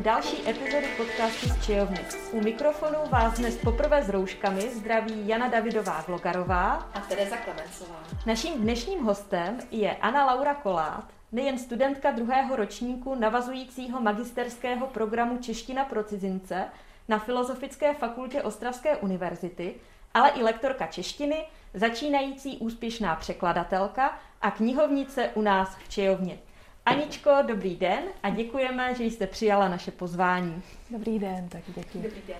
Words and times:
u 0.00 0.02
další 0.02 0.48
epizody 0.48 0.86
podcastu 0.96 1.48
z 1.48 1.66
Čejovny. 1.66 1.98
U 2.32 2.40
mikrofonu 2.40 2.98
vás 3.10 3.38
dnes 3.38 3.56
poprvé 3.56 4.02
s 4.02 4.08
rouškami 4.08 4.60
zdraví 4.60 5.28
Jana 5.28 5.48
Davidová 5.48 6.04
Vlogarová 6.06 6.72
a 6.94 7.00
Tereza 7.00 7.36
Klemencová. 7.36 8.02
Naším 8.26 8.60
dnešním 8.60 9.04
hostem 9.04 9.58
je 9.70 9.96
Anna 9.96 10.24
Laura 10.24 10.54
Kolát, 10.54 11.04
nejen 11.32 11.58
studentka 11.58 12.10
druhého 12.10 12.56
ročníku 12.56 13.14
navazujícího 13.14 14.00
magisterského 14.00 14.86
programu 14.86 15.38
Čeština 15.38 15.84
pro 15.84 16.04
cizince 16.04 16.64
na 17.08 17.18
Filozofické 17.18 17.94
fakultě 17.94 18.42
Ostravské 18.42 18.96
univerzity, 18.96 19.74
ale 20.14 20.30
i 20.30 20.42
lektorka 20.42 20.86
češtiny, 20.86 21.44
začínající 21.74 22.58
úspěšná 22.58 23.16
překladatelka 23.16 24.18
a 24.42 24.50
knihovnice 24.50 25.30
u 25.34 25.42
nás 25.42 25.76
v 25.76 25.88
Čejovně. 25.88 26.38
Aničko, 26.86 27.30
dobrý 27.46 27.76
den 27.76 28.02
a 28.22 28.30
děkujeme, 28.30 28.94
že 28.94 29.04
jste 29.04 29.26
přijala 29.26 29.68
naše 29.68 29.90
pozvání. 29.90 30.62
Dobrý 30.90 31.18
den, 31.18 31.48
tak 31.48 31.62
děkuji. 31.66 32.02
Dobrý 32.02 32.22
den. 32.28 32.36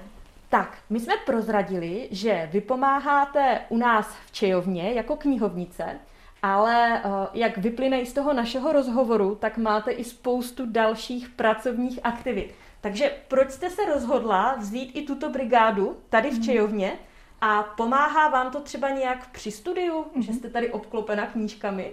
Tak, 0.49 0.79
my 0.91 1.01
jsme 1.01 1.15
prozradili, 1.27 2.09
že 2.11 2.49
vy 2.53 2.61
pomáháte 2.61 3.61
u 3.69 3.77
nás 3.77 4.17
v 4.27 4.33
Čejovně 4.33 4.93
jako 4.93 5.17
knihovnice, 5.17 5.99
ale 6.43 6.99
eh, 6.99 7.09
jak 7.35 7.59
vyplyne 7.59 8.01
i 8.01 8.07
z 8.07 8.13
toho 8.13 8.33
našeho 8.33 8.73
rozhovoru, 8.73 9.35
tak 9.35 9.59
máte 9.59 9.91
i 9.91 10.05
spoustu 10.05 10.67
dalších 10.67 11.29
pracovních 11.29 12.01
aktivit. 12.03 12.55
Takže 12.81 13.13
proč 13.29 13.51
jste 13.51 13.71
se 13.71 13.85
rozhodla 13.85 14.55
vzít 14.59 14.97
i 14.97 15.03
tuto 15.03 15.31
brigádu 15.31 15.97
tady 16.09 16.31
v 16.31 16.35
mhm. 16.35 16.43
Čejovně 16.43 16.93
a 17.41 17.63
pomáhá 17.63 18.29
vám 18.29 18.53
to 18.53 18.61
třeba 18.61 18.91
nějak 18.91 19.31
při 19.31 19.51
studiu, 19.51 20.03
mm-hmm. 20.03 20.21
že 20.21 20.33
jste 20.33 20.51
tady 20.51 20.71
obklopena 20.71 21.27
knížkami? 21.27 21.93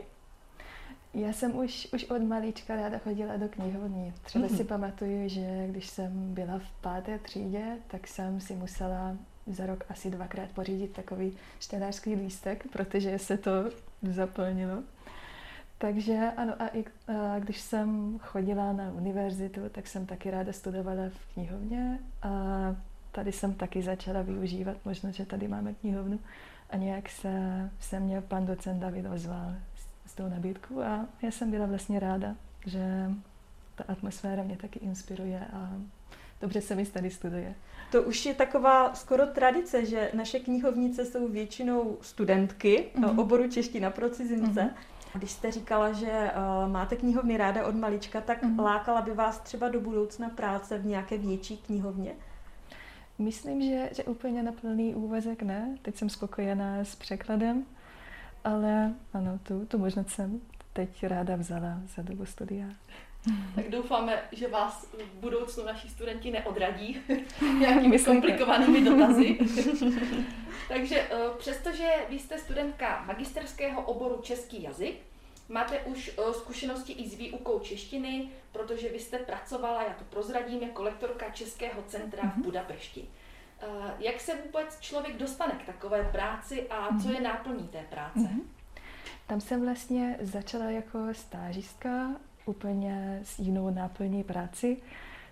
Já 1.18 1.34
jsem 1.34 1.58
už, 1.58 1.88
už 1.94 2.04
od 2.04 2.22
malička 2.22 2.76
ráda 2.76 2.98
chodila 2.98 3.38
do 3.38 3.48
knihovny. 3.50 4.14
Třeba 4.24 4.48
mm-hmm. 4.48 4.58
si 4.58 4.64
pamatuju, 4.64 5.30
že 5.30 5.68
když 5.68 5.88
jsem 5.88 6.34
byla 6.34 6.60
v 6.60 6.82
páté 6.82 7.20
třídě, 7.20 7.78
tak 7.88 8.08
jsem 8.08 8.42
si 8.42 8.56
musela 8.56 9.18
za 9.48 9.66
rok 9.66 9.84
asi 9.90 10.12
dvakrát 10.12 10.50
pořídit 10.50 10.94
takový 10.94 11.38
čtenářský 11.60 12.16
lístek, 12.16 12.68
protože 12.72 13.20
se 13.20 13.38
to 13.38 13.52
zaplnilo. 14.02 14.84
Takže 15.78 16.32
ano, 16.38 16.54
a 16.60 16.68
i 16.68 16.86
a 17.08 17.40
když 17.40 17.62
jsem 17.62 18.20
chodila 18.20 18.74
na 18.74 18.92
univerzitu, 18.92 19.62
tak 19.72 19.88
jsem 19.88 20.06
taky 20.06 20.32
ráda 20.32 20.54
studovala 20.54 21.04
v 21.10 21.34
knihovně 21.34 22.00
a 22.24 22.30
tady 23.12 23.32
jsem 23.32 23.54
taky 23.54 23.82
začala 23.82 24.22
využívat 24.22 24.78
možnost, 24.86 25.16
že 25.16 25.26
tady 25.26 25.48
máme 25.48 25.74
knihovnu 25.74 26.20
a 26.70 26.78
nějak 26.78 27.10
se, 27.10 27.32
se 27.80 28.00
mě 28.00 28.22
pan 28.22 28.46
docent 28.46 28.80
David 28.80 29.06
ozval 29.06 29.56
tou 30.18 30.30
nabídkou 30.30 30.82
a 30.82 31.06
já 31.22 31.32
jsem 31.32 31.52
byla 31.52 31.66
vlastně 31.66 32.00
ráda, 32.00 32.36
že 32.66 33.12
ta 33.76 33.84
atmosféra 33.88 34.44
mě 34.44 34.58
taky 34.58 34.80
inspiruje 34.80 35.48
a 35.54 35.72
dobře 36.42 36.62
se 36.62 36.76
mi 36.76 36.86
tady 36.86 37.10
studuje. 37.10 37.56
To 37.92 38.04
už 38.04 38.26
je 38.26 38.34
taková 38.34 38.94
skoro 38.94 39.28
tradice, 39.28 39.86
že 39.86 40.12
naše 40.14 40.40
knihovnice 40.40 41.06
jsou 41.06 41.28
většinou 41.28 41.98
studentky 42.02 42.86
mm-hmm. 42.96 43.20
oboru 43.20 43.50
čeština 43.50 43.90
pro 43.90 44.10
cizince. 44.10 44.62
Mm-hmm. 44.62 45.18
Když 45.18 45.32
jste 45.32 45.52
říkala, 45.52 45.92
že 45.92 46.12
uh, 46.12 46.72
máte 46.72 46.96
knihovny 46.96 47.38
ráda 47.38 47.68
od 47.68 47.76
malička, 47.76 48.22
tak 48.22 48.44
mm-hmm. 48.44 48.64
lákala 48.64 49.02
by 49.02 49.14
vás 49.14 49.40
třeba 49.40 49.70
do 49.70 49.82
budoucna 49.82 50.30
práce 50.30 50.78
v 50.78 50.86
nějaké 50.86 51.18
větší 51.18 51.58
knihovně? 51.58 52.12
Myslím, 53.20 53.62
že, 53.62 53.90
že 53.96 54.04
úplně 54.04 54.44
na 54.44 54.52
plný 54.52 54.96
úvazek 54.96 55.44
ne. 55.44 55.78
Teď 55.82 55.96
jsem 55.96 56.10
spokojená 56.10 56.80
s 56.80 56.96
překladem, 56.96 57.66
ale 58.48 58.94
ano, 59.14 59.40
tu, 59.44 59.66
tu 59.66 59.78
možnost 59.78 60.10
jsem 60.10 60.42
teď 60.74 61.04
ráda 61.04 61.36
vzala 61.36 61.80
za 61.96 62.02
dobu 62.02 62.26
studia. 62.26 62.68
Tak 63.56 63.70
doufáme, 63.70 64.24
že 64.32 64.48
vás 64.48 64.88
v 65.16 65.20
budoucnu 65.20 65.66
naši 65.66 65.90
studenti 65.90 66.32
neodradí 66.32 67.02
nějakými 67.60 68.00
komplikovanými 68.00 68.86
dotazy. 68.86 69.38
Takže 70.68 71.02
eh, 71.02 71.16
přestože 71.38 71.90
vy 72.10 72.20
jste 72.20 72.38
studentka 72.38 73.04
magisterského 73.08 73.82
oboru 73.82 74.20
český 74.22 74.64
jazyk, 74.64 74.96
máte 75.50 75.80
už 75.80 76.12
eh, 76.18 76.34
zkušenosti 76.34 76.94
i 76.94 77.10
s 77.10 77.14
výukou 77.14 77.60
češtiny, 77.60 78.30
protože 78.52 78.90
vy 78.90 79.00
jste 79.00 79.20
pracovala, 79.20 79.84
já 79.84 79.94
to 79.94 80.04
prozradím, 80.10 80.62
jako 80.62 80.84
lektorka 80.84 81.30
Českého 81.30 81.84
centra 81.88 82.24
v 82.24 82.34
mhm. 82.34 82.42
Budapešti. 82.42 83.08
Eh, 83.62 83.94
jak 84.00 84.20
se 84.20 84.32
vůbec 84.46 84.80
člověk 84.80 85.18
dostane 85.18 85.54
k 85.54 85.66
takové 85.66 86.04
práci 86.04 86.70
a 86.70 86.88
co 86.88 87.08
mhm. 87.08 87.12
je 87.12 87.22
náplní 87.22 87.68
té 87.68 87.84
práce? 87.90 88.20
Mm-hmm. 88.20 88.42
Tam 89.28 89.42
jsem 89.42 89.62
vlastně 89.62 90.18
začala 90.22 90.66
jako 90.66 91.00
stážistka 91.12 92.10
úplně 92.46 93.20
s 93.24 93.40
jinou 93.40 93.70
náplní 93.70 94.24
práci. 94.24 94.78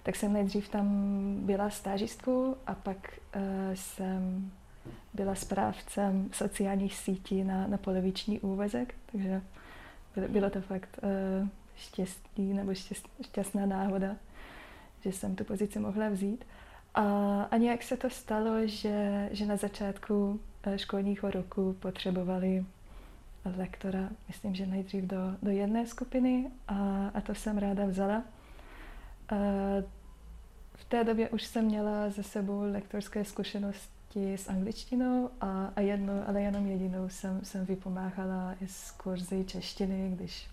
Tak 0.03 0.15
jsem 0.15 0.33
nejdřív 0.33 0.69
tam 0.69 0.87
byla 1.45 1.69
stážistkou 1.69 2.55
a 2.67 2.75
pak 2.75 3.19
uh, 3.35 3.41
jsem 3.73 4.51
byla 5.13 5.35
správcem 5.35 6.29
sociálních 6.33 6.95
sítí 6.95 7.43
na, 7.43 7.67
na 7.67 7.77
poloviční 7.77 8.39
úvazek, 8.39 8.95
takže 9.11 9.41
bylo 10.27 10.49
to 10.49 10.61
fakt 10.61 10.99
uh, 11.03 11.47
štěstí 11.75 12.53
nebo 12.53 12.73
štěst, 12.73 13.09
šťastná 13.21 13.65
náhoda, 13.65 14.15
že 15.01 15.11
jsem 15.11 15.35
tu 15.35 15.43
pozici 15.43 15.79
mohla 15.79 16.09
vzít. 16.09 16.45
A, 16.95 17.43
a 17.51 17.57
nějak 17.57 17.83
se 17.83 17.97
to 17.97 18.09
stalo, 18.09 18.67
že, 18.67 19.29
že 19.31 19.45
na 19.45 19.55
začátku 19.55 20.39
eh, 20.63 20.77
školního 20.77 21.31
roku 21.31 21.75
potřebovali 21.79 22.65
lektora, 23.57 24.09
myslím, 24.27 24.55
že 24.55 24.65
nejdřív 24.65 25.03
do, 25.03 25.17
do 25.41 25.51
jedné 25.51 25.87
skupiny 25.87 26.51
a, 26.67 27.07
a 27.13 27.21
to 27.21 27.35
jsem 27.35 27.57
ráda 27.57 27.85
vzala. 27.85 28.23
A 29.29 29.35
v 30.75 30.85
té 30.85 31.03
době 31.03 31.29
už 31.29 31.43
jsem 31.43 31.65
měla 31.65 32.09
za 32.09 32.23
sebou 32.23 32.61
lektorské 32.61 33.25
zkušenosti 33.25 34.33
s 34.33 34.47
angličtinou 34.49 35.29
a, 35.41 35.71
a 35.75 35.81
jednou, 35.81 36.23
ale 36.27 36.41
jenom 36.41 36.67
jedinou 36.67 37.09
jsem, 37.09 37.45
jsem 37.45 37.65
vypomáhala 37.65 38.55
i 38.61 38.67
z 38.67 38.91
kurzy 38.91 39.45
češtiny, 39.45 40.11
když 40.15 40.47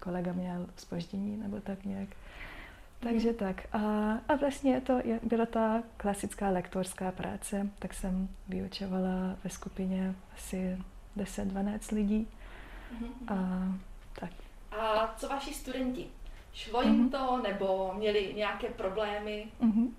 kolega 0.00 0.32
měl 0.32 0.66
spoždění 0.76 1.36
nebo 1.36 1.60
tak 1.60 1.84
nějak. 1.84 2.08
Takže 3.00 3.32
tak. 3.32 3.66
A, 3.72 3.78
a 4.28 4.34
vlastně 4.34 4.80
to 4.80 5.00
je, 5.04 5.20
byla 5.22 5.46
ta 5.46 5.82
klasická 5.96 6.48
lektorská 6.50 7.12
práce, 7.12 7.68
tak 7.78 7.94
jsem 7.94 8.28
vyučovala 8.48 9.36
ve 9.44 9.50
skupině 9.50 10.14
asi 10.34 10.78
10-12 11.16 11.94
lidí. 11.94 12.28
Mm-hmm. 12.94 13.34
A 13.34 13.68
tak. 14.20 14.30
A 14.72 15.14
co 15.16 15.28
vaši 15.28 15.54
studenti? 15.54 16.06
Šlo 16.54 16.82
jim 16.82 17.08
mm-hmm. 17.08 17.26
to, 17.26 17.42
nebo 17.42 17.94
měli 17.96 18.34
nějaké 18.36 18.68
problémy? 18.68 19.46
Mm-hmm. 19.60 19.90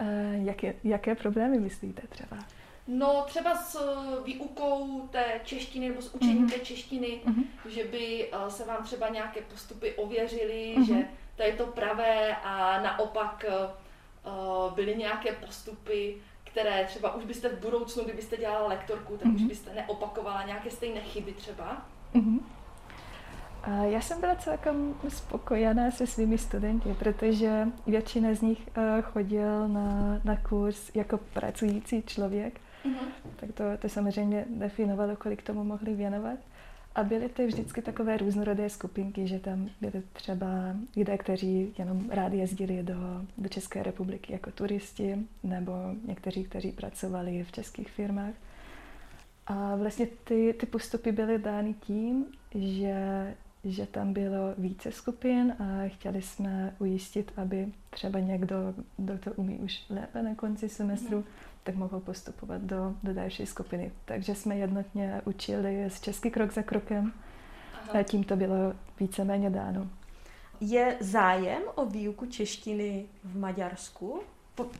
Uh, 0.00 0.46
jaké, 0.46 0.74
jaké 0.84 1.14
problémy 1.14 1.60
myslíte 1.60 2.02
třeba? 2.08 2.36
No 2.86 3.24
třeba 3.26 3.54
s 3.56 3.78
výukou 4.24 5.08
té 5.12 5.40
češtiny 5.44 5.88
nebo 5.88 6.02
s 6.02 6.14
učením 6.14 6.46
mm-hmm. 6.46 6.52
té 6.52 6.58
češtiny, 6.58 7.20
mm-hmm. 7.26 7.44
že 7.68 7.84
by 7.84 8.30
uh, 8.32 8.48
se 8.48 8.64
vám 8.64 8.84
třeba 8.84 9.08
nějaké 9.08 9.40
postupy 9.40 9.92
ověřily, 9.92 10.74
mm-hmm. 10.78 10.86
že 10.86 11.04
to 11.36 11.42
je 11.42 11.52
to 11.52 11.66
pravé 11.66 12.36
a 12.36 12.82
naopak 12.82 13.44
uh, 13.48 14.74
byly 14.74 14.96
nějaké 14.96 15.32
postupy, 15.32 16.16
které 16.44 16.84
třeba 16.84 17.14
už 17.14 17.24
byste 17.24 17.48
v 17.48 17.60
budoucnu, 17.60 18.04
kdybyste 18.04 18.36
dělala 18.36 18.68
lektorku, 18.68 19.16
tak 19.16 19.26
mm-hmm. 19.26 19.34
už 19.34 19.40
mhm. 19.40 19.48
byste 19.48 19.74
neopakovala 19.74 20.42
nějaké 20.42 20.70
stejné 20.70 21.00
chyby 21.00 21.32
třeba? 21.32 21.82
Mm-hmm. 22.14 22.40
Já 23.82 24.00
jsem 24.00 24.20
byla 24.20 24.34
celkem 24.34 24.94
spokojená 25.08 25.90
se 25.90 26.06
svými 26.06 26.38
studenty, 26.38 26.94
protože 26.98 27.68
většina 27.86 28.34
z 28.34 28.40
nich 28.40 28.68
eh, 28.76 29.02
chodil 29.02 29.68
na, 29.68 30.20
na 30.24 30.36
kurz 30.36 30.90
jako 30.94 31.18
pracující 31.18 32.02
člověk, 32.02 32.60
mm-hmm. 32.84 33.30
tak 33.36 33.52
to, 33.52 33.64
to 33.78 33.88
samozřejmě 33.88 34.44
definovalo, 34.48 35.16
kolik 35.16 35.42
tomu 35.42 35.64
mohli 35.64 35.94
věnovat. 35.94 36.38
A 36.94 37.04
byly 37.04 37.28
to 37.28 37.46
vždycky 37.46 37.82
takové 37.82 38.16
různorodé 38.16 38.70
skupinky, 38.70 39.26
že 39.26 39.38
tam 39.38 39.70
byly 39.80 40.02
třeba 40.12 40.46
lidé, 40.96 41.18
kteří 41.18 41.74
jenom 41.78 42.10
rádi 42.10 42.36
jezdili 42.36 42.82
do, 42.82 42.94
do 43.38 43.48
České 43.48 43.82
republiky 43.82 44.32
jako 44.32 44.50
turisti, 44.50 45.18
nebo 45.42 45.72
někteří, 46.06 46.44
kteří 46.44 46.72
pracovali 46.72 47.44
v 47.44 47.52
českých 47.52 47.90
firmách. 47.90 48.34
A 49.46 49.76
vlastně 49.76 50.06
ty, 50.24 50.54
ty 50.60 50.66
postupy 50.66 51.12
byly 51.12 51.38
dány 51.38 51.74
tím, 51.74 52.24
že, 52.54 53.34
že 53.64 53.86
tam 53.86 54.12
bylo 54.12 54.54
více 54.58 54.92
skupin 54.92 55.56
a 55.58 55.88
chtěli 55.88 56.22
jsme 56.22 56.74
ujistit, 56.78 57.32
aby 57.36 57.68
třeba 57.90 58.18
někdo, 58.18 58.56
kdo 58.96 59.18
to 59.18 59.32
umí 59.32 59.58
už 59.58 59.84
lépe 59.90 60.22
na 60.22 60.34
konci 60.34 60.68
semestru, 60.68 61.18
mm 61.18 61.24
tak 61.64 61.74
mohou 61.74 62.00
postupovat 62.00 62.62
do, 62.62 62.94
do 63.02 63.14
další 63.14 63.46
skupiny. 63.46 63.92
Takže 64.04 64.34
jsme 64.34 64.56
jednotně 64.56 65.22
učili 65.24 65.90
z 65.90 66.00
český 66.00 66.30
krok 66.30 66.52
za 66.52 66.62
krokem 66.62 67.12
Aha. 67.74 68.00
a 68.00 68.02
tím 68.02 68.24
to 68.24 68.36
bylo 68.36 68.74
víceméně 69.00 69.50
dáno. 69.50 69.88
Je 70.60 70.96
zájem 71.00 71.62
o 71.74 71.86
výuku 71.86 72.26
češtiny 72.26 73.06
v 73.24 73.38
Maďarsku? 73.38 74.20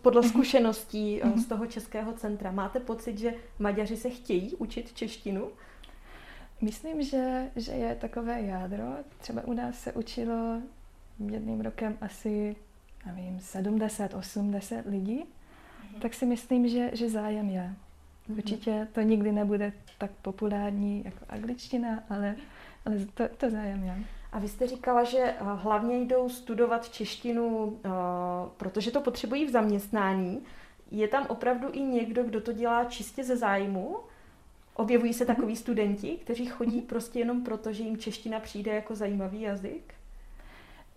Podle 0.03 0.21
mhm. 0.21 0.31
zkušeností 0.31 1.21
mm-hmm. 1.21 1.39
z 1.39 1.47
toho 1.47 1.67
českého 1.67 2.13
centra, 2.13 2.51
máte 2.51 2.81
pocit, 2.81 3.19
že 3.19 3.35
Maďaři 3.59 3.97
se 3.97 4.11
chtějí 4.11 4.57
učit 4.57 4.93
češtinu? 4.93 5.49
Myslím, 6.61 7.03
že, 7.03 7.51
že 7.57 7.73
je 7.73 7.95
takové 7.95 8.43
jádro. 8.43 8.85
Třeba 9.19 9.43
u 9.45 9.53
nás 9.53 9.79
se 9.79 9.93
učilo 9.93 10.61
jedným 11.19 11.61
rokem 11.61 11.99
asi 12.01 12.57
nevím, 13.07 13.39
70-80 13.39 14.83
lidí, 14.87 15.25
mm-hmm. 15.95 16.01
tak 16.01 16.15
si 16.15 16.27
myslím, 16.27 16.69
že, 16.69 16.91
že 16.93 17.11
zájem 17.11 17.49
je. 17.49 17.75
Mm-hmm. 18.29 18.37
Určitě 18.37 18.89
to 18.93 19.01
nikdy 19.01 19.33
nebude 19.33 19.73
tak 19.99 20.11
populární 20.23 21.03
jako 21.05 21.25
angličtina, 21.29 22.03
ale, 22.11 22.37
ale 22.87 22.97
to, 23.15 23.29
to 23.37 23.51
zájem 23.51 23.85
je. 23.85 24.05
A 24.33 24.39
vy 24.39 24.49
jste 24.49 24.67
říkala, 24.67 25.05
že 25.05 25.19
eh, 25.19 25.37
hlavně 25.41 25.99
jdou 25.99 26.29
studovat 26.29 26.89
češtinu, 26.89 27.79
eh, 27.85 27.89
protože 28.57 28.91
to 28.91 29.01
potřebují 29.01 29.47
v 29.47 29.51
zaměstnání. 29.51 30.43
Je 30.91 31.09
tam 31.09 31.27
opravdu 31.29 31.69
i 31.73 31.81
někdo, 31.81 32.25
kdo 32.25 32.41
to 32.41 32.53
dělá 32.53 32.85
čistě 32.85 33.25
ze 33.25 33.37
zájmu? 33.37 33.97
Objevují 34.75 35.15
se 35.15 35.25
mhm. 35.25 35.35
takový 35.35 35.57
studenti, 35.57 36.19
kteří 36.25 36.47
chodí 36.47 36.77
mhm. 36.77 36.87
prostě 36.87 37.19
jenom 37.19 37.45
proto, 37.45 37.73
že 37.73 37.83
jim 37.83 37.97
čeština 37.97 38.41
přijde 38.41 38.75
jako 38.75 38.95
zajímavý 38.95 39.41
jazyk? 39.41 39.95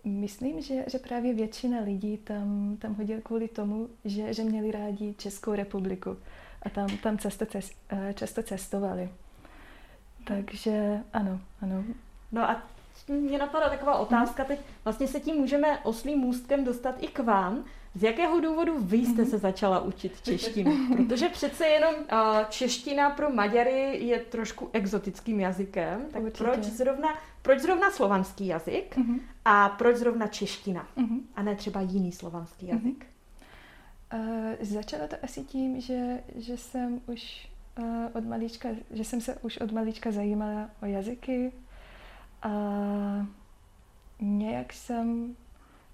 Myslím, 0.04 0.60
že, 0.60 0.84
že 0.86 0.98
právě 0.98 1.34
většina 1.34 1.80
lidí 1.80 2.18
tam, 2.18 2.76
tam 2.80 2.94
hodil 2.94 3.20
kvůli 3.20 3.48
tomu, 3.48 3.88
že, 4.04 4.34
že 4.34 4.44
měli 4.44 4.70
rádi 4.70 5.14
Českou 5.18 5.54
republiku 5.54 6.16
a 6.62 6.68
tam, 6.68 6.88
tam 7.02 7.18
často, 7.18 7.46
cest, 7.46 7.72
eh, 7.88 8.14
často 8.14 8.42
cestovali. 8.42 9.10
Takže 10.24 11.00
ano, 11.12 11.40
ano. 11.62 11.84
No 12.32 12.50
a 12.50 12.62
mě 13.08 13.38
napadá 13.38 13.68
taková 13.68 13.98
otázka 13.98 14.44
teď. 14.44 14.60
Vlastně 14.84 15.08
se 15.08 15.20
tím 15.20 15.36
můžeme 15.36 15.78
oslým 15.78 16.18
můstkem 16.18 16.64
dostat 16.64 17.02
i 17.02 17.06
k 17.06 17.18
vám. 17.18 17.64
Z 17.98 18.02
jakého 18.02 18.40
důvodu 18.40 18.78
vy 18.78 18.96
jste 18.96 19.24
se 19.26 19.38
začala 19.38 19.80
učit 19.80 20.20
češtinu? 20.22 20.88
Protože 20.96 21.28
přece 21.28 21.66
jenom 21.66 21.94
čeština 22.48 23.10
pro 23.10 23.30
Maďary 23.30 24.06
je 24.06 24.18
trošku 24.18 24.70
exotickým 24.72 25.40
jazykem. 25.40 26.06
Tak 26.10 26.22
Určitě. 26.22 26.44
proč 26.44 26.64
zrovna, 26.64 27.08
proč 27.42 27.58
zrovna 27.60 27.90
slovanský 27.90 28.46
jazyk 28.46 28.96
uh-huh. 28.96 29.20
a 29.44 29.68
proč 29.68 29.96
zrovna 29.96 30.26
čeština 30.26 30.88
uh-huh. 30.96 31.20
a 31.36 31.42
ne 31.42 31.54
třeba 31.54 31.80
jiný 31.80 32.12
slovanský 32.12 32.66
jazyk? 32.66 33.06
Uh-huh. 34.12 34.48
Uh, 34.50 34.54
začala 34.60 35.06
to 35.06 35.16
asi 35.22 35.44
tím, 35.44 35.80
že, 35.80 36.22
že 36.36 36.56
jsem 36.56 37.00
už 37.06 37.48
uh, 37.78 37.84
od 38.12 38.24
malička, 38.24 38.68
že 38.90 39.04
jsem 39.04 39.20
se 39.20 39.38
už 39.42 39.56
od 39.56 39.72
malička 39.72 40.10
zajímala 40.10 40.70
o 40.82 40.86
jazyky, 40.86 41.52
a 42.42 42.50
nějak 44.20 44.72
jsem 44.72 45.36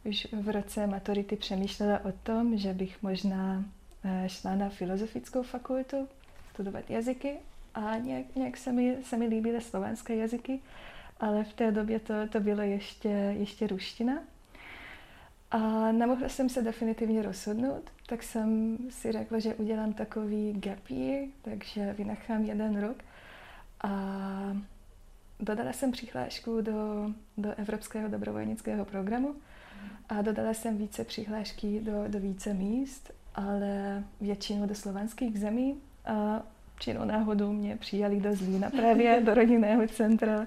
už 0.04 0.26
v 0.32 0.48
roce 0.48 0.86
maturity 0.86 1.36
přemýšlela 1.36 2.04
o 2.04 2.12
tom, 2.12 2.56
že 2.58 2.74
bych 2.74 3.02
možná 3.02 3.64
eh, 4.04 4.28
šla 4.28 4.54
na 4.54 4.68
filozofickou 4.68 5.42
fakultu 5.42 6.08
studovat 6.54 6.90
jazyky 6.90 7.36
a 7.74 7.96
nějak, 7.96 8.36
nějak 8.36 8.56
se, 8.56 8.72
mi, 8.72 8.96
se 9.04 9.16
mi 9.16 9.26
líbily 9.26 9.60
slovenské 9.60 10.16
jazyky, 10.16 10.60
ale 11.20 11.44
v 11.44 11.52
té 11.52 11.72
době 11.72 12.00
to, 12.00 12.14
to 12.28 12.40
bylo 12.40 12.62
ještě, 12.62 13.08
ještě 13.38 13.66
ruština. 13.66 14.22
A 15.50 15.92
nemohla 15.92 16.28
jsem 16.28 16.48
se 16.48 16.62
definitivně 16.62 17.22
rozhodnout, 17.22 17.90
tak 18.06 18.22
jsem 18.22 18.78
si 18.90 19.12
řekla, 19.12 19.38
že 19.38 19.54
udělám 19.54 19.92
takový 19.92 20.52
gap 20.52 20.88
year, 20.90 21.28
takže 21.42 21.92
vynechám 21.92 22.44
jeden 22.44 22.80
rok 22.80 22.96
a 23.82 23.90
dodala 25.40 25.72
jsem 25.72 25.92
přihlášku 25.92 26.60
do, 26.60 27.10
do 27.36 27.54
Evropského 27.56 28.08
dobrovolnického 28.08 28.84
programu 28.84 29.34
a 30.08 30.22
dodala 30.22 30.54
jsem 30.54 30.76
více 30.76 31.04
přihlášky 31.04 31.80
do, 31.80 32.04
do 32.08 32.20
více 32.20 32.54
míst, 32.54 33.10
ale 33.34 34.04
většinou 34.20 34.66
do 34.66 34.74
slovanských 34.74 35.40
zemí 35.40 35.80
a 36.06 36.42
činou 36.78 37.04
náhodou 37.04 37.52
mě 37.52 37.76
přijali 37.76 38.20
do 38.20 38.36
Zlína 38.36 38.70
právě 38.70 39.20
do 39.20 39.34
rodinného 39.40 39.88
centra. 39.88 40.46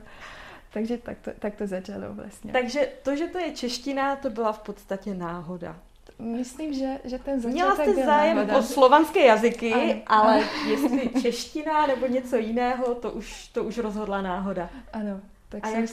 Takže 0.74 0.98
tak 0.98 1.18
to, 1.22 1.32
tak 1.40 1.56
to 1.56 1.68
začalo 1.68 2.14
vlastně. 2.14 2.52
Takže 2.52 2.90
to, 3.04 3.16
že 3.16 3.28
to 3.28 3.38
je 3.38 3.52
čeština, 3.52 4.16
to 4.16 4.30
byla 4.30 4.52
v 4.52 4.60
podstatě 4.60 5.14
náhoda. 5.14 5.80
Myslím, 6.20 6.74
že, 6.74 7.00
že 7.04 7.20
ten 7.20 7.40
začátek 7.40 7.54
Měla 7.54 7.76
jste 7.76 8.06
zájem 8.06 8.38
náhoda. 8.38 8.58
o 8.58 8.62
slovanské 8.62 9.26
jazyky, 9.26 9.74
ano, 9.74 10.02
ale 10.08 10.36
ano. 10.36 10.70
jestli 10.70 11.22
čeština 11.22 11.88
nebo 11.88 12.08
něco 12.08 12.38
jiného, 12.38 12.96
to 12.96 13.12
už, 13.12 13.48
to 13.48 13.64
už 13.64 13.78
rozhodla 13.78 14.22
náhoda. 14.22 14.70
Ano, 14.94 15.22
tak 15.50 15.66
a 15.66 15.70
jak, 15.70 15.90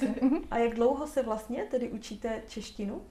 a 0.50 0.58
jak 0.58 0.74
dlouho 0.74 1.06
se 1.06 1.22
vlastně 1.22 1.64
tedy 1.64 1.88
učíte 1.88 2.42
češtinu? 2.48 3.02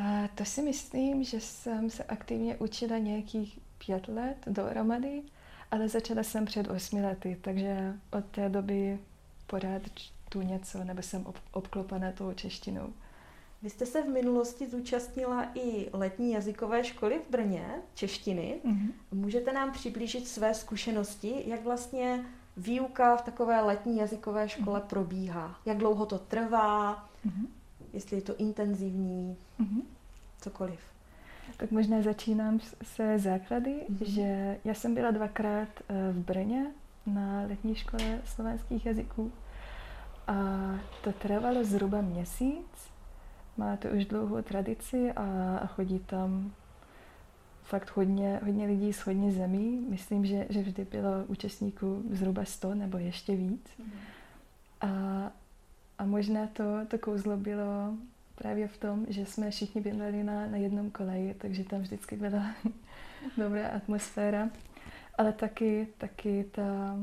A 0.00 0.28
to 0.34 0.44
si 0.44 0.62
myslím, 0.62 1.24
že 1.24 1.40
jsem 1.40 1.90
se 1.90 2.04
aktivně 2.04 2.56
učila 2.56 2.98
nějakých 2.98 3.58
pět 3.86 4.08
let 4.08 4.36
dohromady, 4.46 5.22
ale 5.70 5.88
začala 5.88 6.22
jsem 6.22 6.44
před 6.44 6.70
osmi 6.70 7.02
lety, 7.02 7.38
takže 7.40 7.94
od 8.12 8.24
té 8.24 8.48
doby 8.48 8.98
pořád 9.46 9.82
tu 10.28 10.42
něco, 10.42 10.84
nebo 10.84 11.02
jsem 11.02 11.26
obklopená 11.52 12.12
tou 12.12 12.32
češtinou. 12.32 12.92
Vy 13.62 13.70
jste 13.70 13.86
se 13.86 14.02
v 14.02 14.08
minulosti 14.08 14.68
zúčastnila 14.68 15.46
i 15.54 15.88
letní 15.92 16.32
jazykové 16.32 16.84
školy 16.84 17.20
v 17.28 17.30
Brně, 17.30 17.66
češtiny. 17.94 18.60
Mm-hmm. 18.64 18.92
Můžete 19.12 19.52
nám 19.52 19.72
přiblížit 19.72 20.28
své 20.28 20.54
zkušenosti, 20.54 21.42
jak 21.46 21.64
vlastně 21.64 22.24
výuka 22.56 23.16
v 23.16 23.22
takové 23.22 23.60
letní 23.60 23.98
jazykové 23.98 24.48
škole 24.48 24.80
mm-hmm. 24.80 24.86
probíhá? 24.86 25.60
Jak 25.66 25.78
dlouho 25.78 26.06
to 26.06 26.18
trvá? 26.18 27.08
Mm-hmm. 27.26 27.46
Jestli 27.98 28.16
je 28.16 28.22
to 28.22 28.36
intenzivní? 28.36 29.36
Mm-hmm. 29.60 29.82
Cokoliv. 30.40 30.80
Tak 31.56 31.70
možná 31.70 32.02
začínám 32.02 32.60
se 32.82 33.18
základy, 33.18 33.86
mm-hmm. 33.90 34.04
že 34.04 34.58
já 34.64 34.74
jsem 34.74 34.94
byla 34.94 35.10
dvakrát 35.10 35.68
eh, 35.88 36.12
v 36.12 36.18
Brně 36.18 36.66
na 37.06 37.42
letní 37.42 37.74
škole 37.74 38.20
slovenských 38.24 38.86
jazyků 38.86 39.32
a 40.26 40.34
to 41.04 41.12
trvalo 41.12 41.64
zhruba 41.64 42.00
měsíc 42.00 42.88
má 43.58 43.76
to 43.76 43.88
už 43.88 44.04
dlouhou 44.04 44.42
tradici 44.42 45.12
a, 45.12 45.66
chodí 45.66 45.98
tam 45.98 46.52
fakt 47.62 47.96
hodně, 47.96 48.40
hodně 48.44 48.66
lidí 48.66 48.92
z 48.92 48.98
hodně 48.98 49.32
zemí. 49.32 49.86
Myslím, 49.88 50.26
že, 50.26 50.46
že 50.48 50.62
vždy 50.62 50.84
bylo 50.84 51.24
účastníků 51.26 52.02
zhruba 52.10 52.44
100 52.44 52.74
nebo 52.74 52.98
ještě 52.98 53.36
víc. 53.36 53.68
Mm. 53.78 53.92
A, 54.80 54.86
a 55.98 56.04
možná 56.04 56.46
to, 56.46 56.64
to 56.88 56.98
kouzlo 56.98 57.36
bylo 57.36 57.94
právě 58.34 58.68
v 58.68 58.78
tom, 58.78 59.06
že 59.08 59.26
jsme 59.26 59.50
všichni 59.50 59.80
bydleli 59.80 60.24
na, 60.24 60.46
na 60.46 60.56
jednom 60.56 60.90
koleji, 60.90 61.34
takže 61.34 61.64
tam 61.64 61.80
vždycky 61.80 62.16
byla 62.16 62.42
dobrá 63.36 63.68
atmosféra. 63.68 64.50
Ale 65.18 65.32
taky, 65.32 65.88
taky 65.98 66.44
ta, 66.52 66.96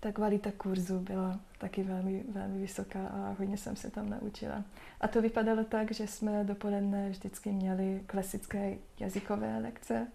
ta 0.00 0.12
kvalita 0.12 0.50
kurzu 0.56 0.98
byla 0.98 1.40
taky 1.58 1.82
velmi, 1.82 2.24
velmi 2.28 2.58
vysoká 2.58 3.06
a 3.06 3.34
hodně 3.38 3.56
jsem 3.56 3.76
se 3.76 3.90
tam 3.90 4.10
naučila. 4.10 4.64
A 5.00 5.08
to 5.08 5.22
vypadalo 5.22 5.64
tak, 5.64 5.92
že 5.92 6.06
jsme 6.06 6.44
dopoledne 6.44 7.10
vždycky 7.10 7.52
měli 7.52 8.00
klasické 8.06 8.76
jazykové 9.00 9.58
lekce 9.58 10.06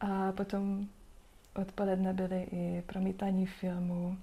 a 0.00 0.32
potom 0.32 0.86
odpoledne 1.54 2.12
byly 2.12 2.42
i 2.42 2.82
promítání 2.86 3.46
filmů, 3.46 4.16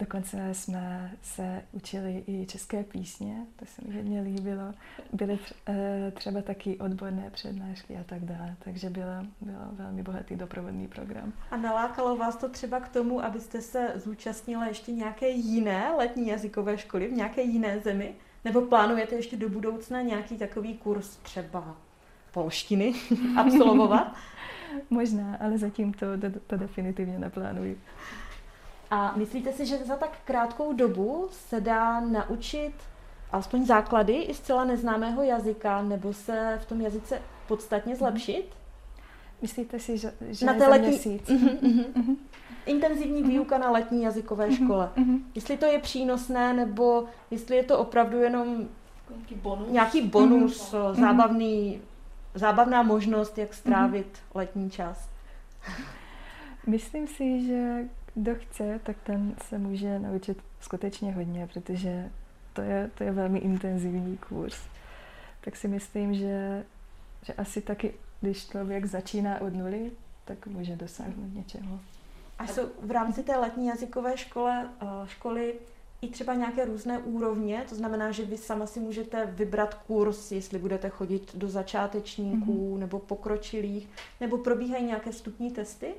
Dokonce 0.00 0.54
jsme 0.54 1.10
se 1.22 1.62
učili 1.72 2.24
i 2.26 2.46
české 2.46 2.84
písně, 2.84 3.46
to 3.56 3.66
se 3.66 3.82
mi 3.88 3.96
hodně 3.96 4.20
líbilo. 4.20 4.74
Byly 5.12 5.38
eh, 5.68 6.12
třeba 6.14 6.42
taky 6.42 6.78
odborné 6.78 7.30
přednášky 7.30 7.96
a 7.96 8.04
tak 8.04 8.24
dále, 8.24 8.56
takže 8.58 8.90
byl, 8.90 9.04
byl 9.40 9.58
velmi 9.72 10.02
bohatý 10.02 10.36
doprovodný 10.36 10.88
program. 10.88 11.32
A 11.50 11.56
nalákalo 11.56 12.16
vás 12.16 12.36
to 12.36 12.48
třeba 12.48 12.80
k 12.80 12.88
tomu, 12.88 13.24
abyste 13.24 13.62
se 13.62 13.92
zúčastnila 13.94 14.66
ještě 14.66 14.92
nějaké 14.92 15.28
jiné 15.28 15.92
letní 15.96 16.28
jazykové 16.28 16.78
školy 16.78 17.08
v 17.08 17.12
nějaké 17.12 17.42
jiné 17.42 17.80
zemi? 17.80 18.14
Nebo 18.44 18.60
plánujete 18.60 19.14
ještě 19.14 19.36
do 19.36 19.48
budoucna 19.48 20.02
nějaký 20.02 20.36
takový 20.36 20.74
kurz 20.76 21.16
třeba 21.16 21.76
polštiny 22.32 22.94
absolvovat? 23.36 24.14
Možná, 24.90 25.36
ale 25.40 25.58
zatím 25.58 25.92
to, 25.92 26.06
to, 26.18 26.40
to 26.46 26.56
definitivně 26.56 27.18
neplánuji. 27.18 27.80
A 28.90 29.12
myslíte 29.16 29.52
si, 29.52 29.66
že 29.66 29.78
za 29.78 29.96
tak 29.96 30.18
krátkou 30.24 30.72
dobu 30.72 31.28
se 31.30 31.60
dá 31.60 32.00
naučit 32.00 32.72
alespoň 33.32 33.66
základy 33.66 34.14
i 34.14 34.34
zcela 34.34 34.64
neznámého 34.64 35.22
jazyka, 35.22 35.82
nebo 35.82 36.12
se 36.12 36.58
v 36.62 36.66
tom 36.66 36.80
jazyce 36.80 37.22
podstatně 37.48 37.92
mhm. 37.92 37.98
zlepšit? 37.98 38.44
Myslíte 39.42 39.78
si, 39.78 39.98
že, 39.98 40.12
že 40.20 40.46
na 40.46 40.52
té 40.52 40.58
za 40.58 40.68
letní... 40.68 40.88
měsíc? 40.88 41.28
Uh-huh, 41.28 41.58
uh-huh. 41.58 42.16
Intenzivní 42.66 43.22
uh-huh. 43.22 43.28
výuka 43.28 43.58
na 43.58 43.70
letní 43.70 44.02
jazykové 44.02 44.52
škole. 44.52 44.90
Jestli 45.34 45.56
to 45.56 45.66
je 45.66 45.78
přínosné, 45.78 46.52
nebo 46.52 47.04
jestli 47.30 47.56
je 47.56 47.64
to 47.64 47.78
opravdu 47.78 48.18
jenom 48.18 48.68
nějaký 49.10 49.34
bonus, 49.34 49.68
nějaký 49.70 50.02
bonus 50.02 50.74
zábavný, 50.92 51.82
zábavná 52.34 52.82
možnost, 52.82 53.38
jak 53.38 53.54
strávit 53.54 54.18
letní 54.34 54.70
čas. 54.70 55.08
Myslím 56.66 57.06
si, 57.06 57.46
že 57.46 57.84
kdo 58.18 58.34
chce, 58.34 58.80
tak 58.82 58.96
ten 59.04 59.34
se 59.48 59.58
může 59.58 59.98
naučit 59.98 60.42
skutečně 60.60 61.12
hodně, 61.12 61.48
protože 61.54 62.10
to 62.52 62.60
je, 62.60 62.90
to 62.94 63.04
je 63.04 63.12
velmi 63.12 63.38
intenzivní 63.38 64.16
kurz. 64.16 64.60
Tak 65.40 65.56
si 65.56 65.68
myslím, 65.68 66.14
že, 66.14 66.64
že 67.22 67.32
asi 67.32 67.60
taky, 67.60 67.94
když 68.20 68.48
člověk 68.48 68.84
začíná 68.84 69.40
od 69.40 69.54
nuly, 69.54 69.90
tak 70.24 70.46
může 70.46 70.76
dosáhnout 70.76 71.34
něčeho. 71.34 71.80
A 72.38 72.46
jsou 72.46 72.62
v 72.82 72.90
rámci 72.90 73.22
té 73.22 73.36
letní 73.36 73.66
jazykové 73.66 74.16
škole, 74.16 74.68
eh, 74.82 74.86
školy 75.06 75.54
i 76.02 76.08
třeba 76.08 76.34
nějaké 76.34 76.64
různé 76.64 76.98
úrovně, 76.98 77.64
to 77.68 77.74
znamená, 77.74 78.10
že 78.10 78.24
vy 78.24 78.36
sama 78.36 78.66
si 78.66 78.80
můžete 78.80 79.26
vybrat 79.26 79.74
kurz, 79.74 80.32
jestli 80.32 80.58
budete 80.58 80.88
chodit 80.88 81.36
do 81.36 81.48
začátečníků 81.48 82.74
mm-hmm. 82.74 82.78
nebo 82.78 82.98
pokročilých, 82.98 83.88
nebo 84.20 84.38
probíhají 84.38 84.84
nějaké 84.84 85.10
vstupní 85.10 85.50
testy? 85.50 85.94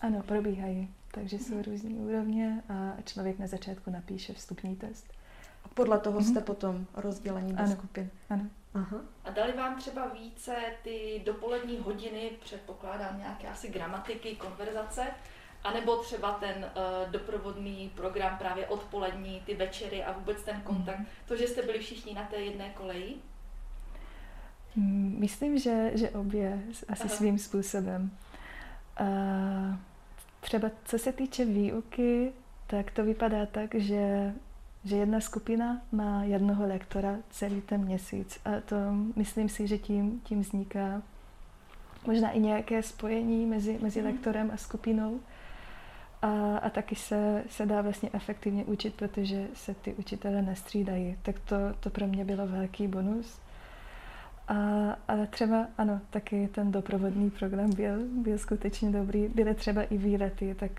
Ano, 0.00 0.22
probíhají. 0.26 0.88
Takže 1.10 1.38
jsou 1.38 1.54
mm-hmm. 1.54 1.70
různé 1.70 1.90
úrovně 1.90 2.62
a 2.68 3.02
člověk 3.04 3.38
na 3.38 3.46
začátku 3.46 3.90
napíše 3.90 4.32
vstupní 4.32 4.76
test. 4.76 5.12
A 5.64 5.68
podle 5.68 5.98
toho 5.98 6.20
mm-hmm. 6.20 6.30
jste 6.30 6.40
potom 6.40 6.86
rozdělení 6.94 7.52
do 7.52 7.62
ano. 7.62 7.72
skupin. 7.72 8.10
Ano. 8.30 8.46
Aha. 8.74 9.00
A 9.24 9.30
dali 9.30 9.52
vám 9.52 9.78
třeba 9.78 10.08
více 10.08 10.56
ty 10.82 11.22
dopolední 11.26 11.78
hodiny, 11.78 12.30
předpokládám 12.40 13.18
nějaké 13.18 13.48
asi 13.48 13.68
gramatiky, 13.68 14.36
konverzace, 14.36 15.06
anebo 15.64 15.96
třeba 15.96 16.32
ten 16.32 16.56
uh, 16.56 17.12
doprovodný 17.12 17.92
program 17.94 18.38
právě 18.38 18.66
odpolední, 18.66 19.42
ty 19.46 19.54
večery 19.54 20.04
a 20.04 20.12
vůbec 20.12 20.42
ten 20.42 20.60
kontakt, 20.60 20.98
mm. 20.98 21.06
to, 21.26 21.36
že 21.36 21.48
jste 21.48 21.62
byli 21.62 21.78
všichni 21.78 22.14
na 22.14 22.24
té 22.24 22.36
jedné 22.36 22.70
koleji? 22.70 23.16
Mm, 24.76 25.16
myslím, 25.18 25.58
že, 25.58 25.90
že 25.94 26.10
obě 26.10 26.62
asi 26.88 27.04
Aha. 27.04 27.16
svým 27.16 27.38
způsobem. 27.38 28.10
Uh, 29.00 29.76
třeba 30.40 30.70
co 30.84 30.98
se 30.98 31.12
týče 31.12 31.44
výuky, 31.44 32.32
tak 32.66 32.90
to 32.90 33.04
vypadá 33.04 33.46
tak, 33.46 33.74
že 33.74 34.32
že 34.84 34.96
jedna 34.96 35.20
skupina 35.20 35.82
má 35.92 36.24
jednoho 36.24 36.66
lektora 36.66 37.16
celý 37.30 37.60
ten 37.60 37.84
měsíc. 37.84 38.40
A 38.44 38.50
to 38.60 38.76
myslím 39.16 39.48
si, 39.48 39.66
že 39.66 39.78
tím, 39.78 40.20
tím 40.24 40.40
vzniká 40.40 41.02
možná 42.06 42.30
i 42.30 42.40
nějaké 42.40 42.82
spojení 42.82 43.46
mezi, 43.46 43.78
mezi 43.82 44.02
mhm. 44.02 44.12
lektorem 44.12 44.50
a 44.54 44.56
skupinou. 44.56 45.20
A, 46.22 46.56
a 46.56 46.70
taky 46.70 46.94
se, 46.94 47.44
se 47.48 47.66
dá 47.66 47.82
vlastně 47.82 48.10
efektivně 48.12 48.64
učit, 48.64 48.94
protože 48.94 49.48
se 49.54 49.74
ty 49.74 49.94
učitele 49.94 50.42
nestřídají. 50.42 51.16
Tak 51.22 51.38
to, 51.40 51.56
to 51.80 51.90
pro 51.90 52.06
mě 52.06 52.24
bylo 52.24 52.46
velký 52.46 52.88
bonus. 52.88 53.40
A, 54.50 54.96
ale 55.08 55.26
třeba, 55.26 55.66
ano, 55.78 56.00
taky 56.10 56.48
ten 56.54 56.72
doprovodný 56.72 57.30
program 57.30 57.70
byl, 57.70 57.92
byl 58.12 58.38
skutečně 58.38 58.90
dobrý. 58.90 59.28
Byly 59.28 59.54
třeba 59.54 59.82
i 59.82 59.98
výlety, 59.98 60.54
tak 60.58 60.70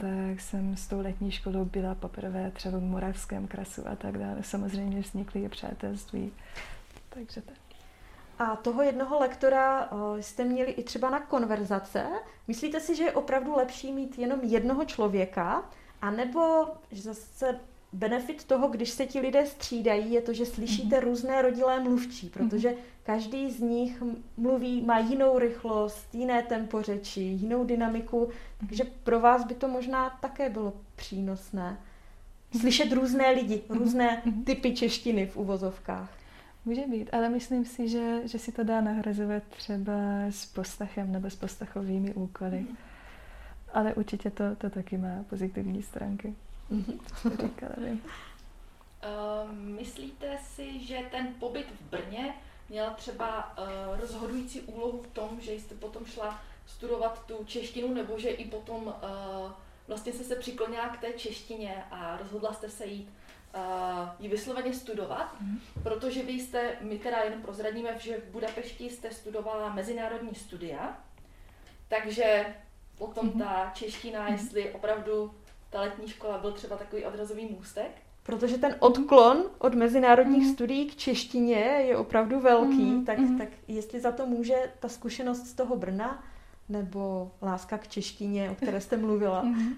tak 0.00 0.40
jsem 0.40 0.76
s 0.76 0.86
tou 0.86 1.00
letní 1.00 1.30
školou 1.30 1.64
byla 1.64 1.94
poprvé 1.94 2.50
třeba 2.50 2.78
v 2.78 2.82
Moravském 2.82 3.46
krasu 3.46 3.82
a 3.88 3.96
tak 3.96 4.18
dále. 4.18 4.42
Samozřejmě 4.42 5.00
vznikly 5.00 5.42
i 5.42 5.48
přátelství. 5.48 6.32
Takže 7.08 7.42
tak. 7.42 7.56
A 8.38 8.56
toho 8.56 8.82
jednoho 8.82 9.18
lektora 9.18 9.88
jste 10.20 10.44
měli 10.44 10.70
i 10.70 10.82
třeba 10.82 11.10
na 11.10 11.20
konverzace. 11.20 12.06
Myslíte 12.48 12.80
si, 12.80 12.96
že 12.96 13.04
je 13.04 13.12
opravdu 13.12 13.56
lepší 13.56 13.92
mít 13.92 14.18
jenom 14.18 14.40
jednoho 14.42 14.84
člověka, 14.84 15.64
anebo 16.02 16.66
že 16.90 17.02
zase 17.02 17.60
benefit 17.94 18.44
toho, 18.44 18.68
když 18.68 18.90
se 18.90 19.06
ti 19.06 19.20
lidé 19.20 19.46
střídají, 19.46 20.12
je 20.12 20.22
to, 20.22 20.32
že 20.32 20.46
slyšíte 20.46 20.96
mm-hmm. 20.96 21.04
různé 21.04 21.42
rodilé 21.42 21.80
mluvčí, 21.80 22.28
protože 22.28 22.68
mm-hmm. 22.68 23.02
každý 23.02 23.50
z 23.50 23.60
nich 23.60 24.02
mluví, 24.36 24.82
má 24.82 24.98
jinou 24.98 25.38
rychlost, 25.38 26.14
jiné 26.14 26.42
tempo 26.42 26.82
řeči, 26.82 27.20
jinou 27.20 27.64
dynamiku, 27.64 28.28
takže 28.58 28.84
pro 29.04 29.20
vás 29.20 29.44
by 29.44 29.54
to 29.54 29.68
možná 29.68 30.18
také 30.20 30.50
bylo 30.50 30.72
přínosné. 30.96 31.76
Slyšet 32.60 32.92
různé 32.92 33.30
lidi, 33.30 33.56
mm-hmm. 33.56 33.78
různé 33.78 34.22
mm-hmm. 34.26 34.44
typy 34.44 34.74
češtiny 34.74 35.26
v 35.26 35.36
uvozovkách. 35.36 36.10
Může 36.64 36.86
být, 36.86 37.08
ale 37.12 37.28
myslím 37.28 37.64
si, 37.64 37.88
že, 37.88 38.28
že 38.28 38.38
si 38.38 38.52
to 38.52 38.64
dá 38.64 38.80
nahrazovat 38.80 39.42
třeba 39.42 39.92
s 40.30 40.46
postachem 40.46 41.12
nebo 41.12 41.30
s 41.30 41.36
postachovými 41.36 42.14
úkoly. 42.14 42.66
Ale 43.72 43.94
určitě 43.94 44.30
to, 44.30 44.56
to 44.56 44.70
taky 44.70 44.98
má 44.98 45.24
pozitivní 45.30 45.82
stránky. 45.82 46.34
Mm-hmm. 46.72 46.98
to 47.22 47.46
říkala. 47.46 47.74
Uh, 47.84 49.52
myslíte 49.52 50.38
si, 50.38 50.84
že 50.84 50.98
ten 51.10 51.34
pobyt 51.40 51.66
v 51.70 51.90
Brně 51.90 52.34
měl 52.68 52.90
třeba 52.90 53.58
uh, 53.58 54.00
rozhodující 54.00 54.60
úlohu 54.60 55.02
v 55.02 55.06
tom, 55.06 55.40
že 55.40 55.52
jste 55.52 55.74
potom 55.74 56.06
šla 56.06 56.42
studovat 56.66 57.26
tu 57.26 57.44
češtinu, 57.44 57.94
nebo 57.94 58.18
že 58.18 58.28
i 58.28 58.44
potom 58.44 58.86
uh, 58.86 58.92
vlastně 59.88 60.12
jste 60.12 60.24
se 60.24 60.36
přiklonila 60.36 60.88
k 60.88 61.00
té 61.00 61.12
češtině 61.12 61.84
a 61.90 62.16
rozhodla 62.16 62.52
jste 62.52 62.70
se 62.70 62.86
jít 62.86 63.08
uh, 63.54 64.08
ji 64.18 64.28
vysloveně 64.28 64.74
studovat, 64.74 65.40
mm. 65.40 65.60
protože 65.82 66.22
vy 66.22 66.32
jste, 66.32 66.76
my 66.80 66.98
teda 66.98 67.18
jen 67.18 67.42
prozradíme, 67.42 67.98
že 67.98 68.18
v 68.18 68.32
Budapešti 68.32 68.90
jste 68.90 69.10
studovala 69.10 69.74
mezinárodní 69.74 70.34
studia, 70.34 70.98
takže 71.88 72.54
potom 72.98 73.26
mm. 73.26 73.38
ta 73.38 73.70
čeština, 73.74 74.28
mm. 74.28 74.32
jestli 74.32 74.72
opravdu 74.72 75.34
ta 75.74 75.80
letní 75.80 76.08
škola 76.08 76.38
byl 76.38 76.52
třeba 76.52 76.76
takový 76.76 77.04
odrazový 77.04 77.46
můstek? 77.46 77.90
Protože 78.22 78.58
ten 78.58 78.76
odklon 78.78 79.44
od 79.58 79.74
mezinárodních 79.74 80.46
mm. 80.46 80.52
studií 80.52 80.86
k 80.86 80.96
češtině 80.96 81.56
je 81.56 81.96
opravdu 81.96 82.40
velký, 82.40 82.84
mm. 82.84 83.04
tak, 83.04 83.18
mm. 83.18 83.38
tak 83.38 83.48
jestli 83.68 84.00
za 84.00 84.12
to 84.12 84.26
může 84.26 84.54
ta 84.80 84.88
zkušenost 84.88 85.46
z 85.46 85.54
toho 85.54 85.76
Brna, 85.76 86.24
nebo 86.68 87.32
láska 87.42 87.78
k 87.78 87.88
češtině, 87.88 88.50
o 88.50 88.54
které 88.54 88.80
jste 88.80 88.96
mluvila? 88.96 89.42
Mm. 89.42 89.76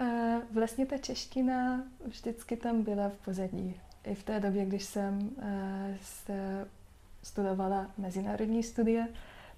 Uh, 0.00 0.06
vlastně 0.50 0.86
ta 0.86 0.98
čeština 0.98 1.82
vždycky 2.06 2.56
tam 2.56 2.82
byla 2.82 3.08
v 3.08 3.24
pozadí. 3.24 3.80
I 4.04 4.14
v 4.14 4.22
té 4.22 4.40
době, 4.40 4.64
když 4.64 4.84
jsem 4.84 5.18
uh, 5.18 6.34
studovala 7.22 7.90
mezinárodní 7.98 8.62
studie, 8.62 9.08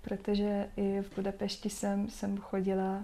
protože 0.02 0.70
i 0.76 1.00
v 1.00 1.16
Budapešti 1.16 1.70
jsem, 1.70 2.08
jsem 2.10 2.38
chodila 2.38 3.02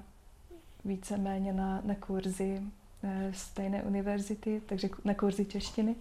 víceméně 0.89 1.53
na, 1.53 1.81
na 1.85 1.95
kurzy 1.95 2.63
eh, 3.03 3.33
stejné 3.35 3.83
univerzity, 3.83 4.63
takže 4.67 4.89
na 5.05 5.15
kurzy 5.15 5.45
češtiny. 5.45 5.95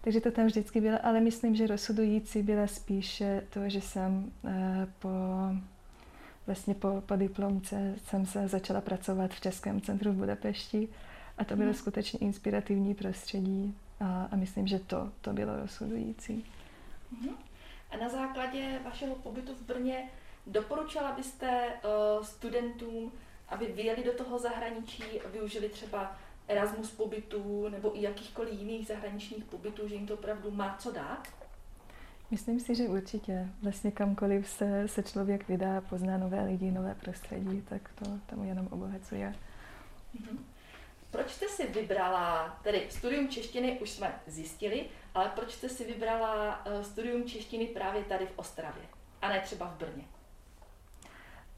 Takže 0.00 0.20
to 0.20 0.30
tam 0.30 0.46
vždycky 0.46 0.80
bylo, 0.80 0.98
ale 1.02 1.20
myslím, 1.20 1.56
že 1.56 1.66
rozhodující 1.66 2.42
byla 2.42 2.66
spíše 2.66 3.42
to, 3.50 3.68
že 3.68 3.80
jsem 3.80 4.32
eh, 4.44 4.86
po, 4.98 5.08
vlastně 6.46 6.74
po, 6.74 7.02
po 7.06 7.16
diplomce 7.16 7.94
jsem 8.04 8.26
se 8.26 8.48
začala 8.48 8.80
pracovat 8.80 9.34
v 9.34 9.40
Českém 9.40 9.80
centru 9.80 10.12
v 10.12 10.16
Budapešti 10.16 10.88
a 11.38 11.44
to 11.44 11.56
bylo 11.56 11.68
mm. 11.68 11.74
skutečně 11.74 12.18
inspirativní 12.18 12.94
prostředí 12.94 13.74
a, 14.00 14.28
a 14.32 14.36
myslím, 14.36 14.66
že 14.66 14.78
to, 14.78 15.12
to 15.20 15.32
bylo 15.32 15.56
rozhodující. 15.56 16.44
Mm. 17.10 17.34
A 17.90 17.96
na 17.96 18.08
základě 18.08 18.80
vašeho 18.84 19.14
pobytu 19.14 19.54
v 19.54 19.62
Brně 19.62 20.08
doporučila 20.46 21.12
byste 21.12 21.66
uh, 21.66 22.24
studentům 22.24 23.12
aby 23.50 23.66
vyjeli 23.66 24.04
do 24.04 24.12
toho 24.12 24.38
zahraničí, 24.38 25.04
využili 25.32 25.68
třeba 25.68 26.16
Erasmus 26.48 26.90
pobytů 26.90 27.68
nebo 27.68 27.98
i 27.98 28.02
jakýchkoliv 28.02 28.52
jiných 28.52 28.86
zahraničních 28.86 29.44
pobytů, 29.44 29.88
že 29.88 29.94
jim 29.94 30.06
to 30.06 30.14
opravdu 30.14 30.50
má 30.50 30.76
co 30.78 30.92
dát? 30.92 31.28
Myslím 32.30 32.60
si, 32.60 32.74
že 32.74 32.82
určitě. 32.82 33.48
Vlastně 33.62 33.90
kamkoliv 33.90 34.48
se, 34.48 34.88
se 34.88 35.02
člověk 35.02 35.48
vydá, 35.48 35.80
pozná 35.80 36.18
nové 36.18 36.44
lidi, 36.44 36.70
nové 36.70 36.94
prostředí, 36.94 37.62
tak 37.68 37.90
to 37.94 38.04
tam 38.26 38.44
jenom 38.44 38.68
obohacuje. 38.70 39.34
Mm-hmm. 40.16 40.38
Proč 41.10 41.30
jste 41.30 41.48
si 41.48 41.66
vybrala, 41.66 42.58
tedy 42.62 42.86
studium 42.90 43.28
češtiny 43.28 43.78
už 43.80 43.90
jsme 43.90 44.20
zjistili, 44.26 44.86
ale 45.14 45.32
proč 45.34 45.52
jste 45.52 45.68
si 45.68 45.84
vybrala 45.84 46.66
uh, 46.66 46.82
studium 46.82 47.24
češtiny 47.24 47.66
právě 47.66 48.04
tady 48.04 48.26
v 48.26 48.32
Ostravě 48.36 48.82
a 49.22 49.28
ne 49.28 49.40
třeba 49.40 49.66
v 49.66 49.78
Brně? 49.78 50.04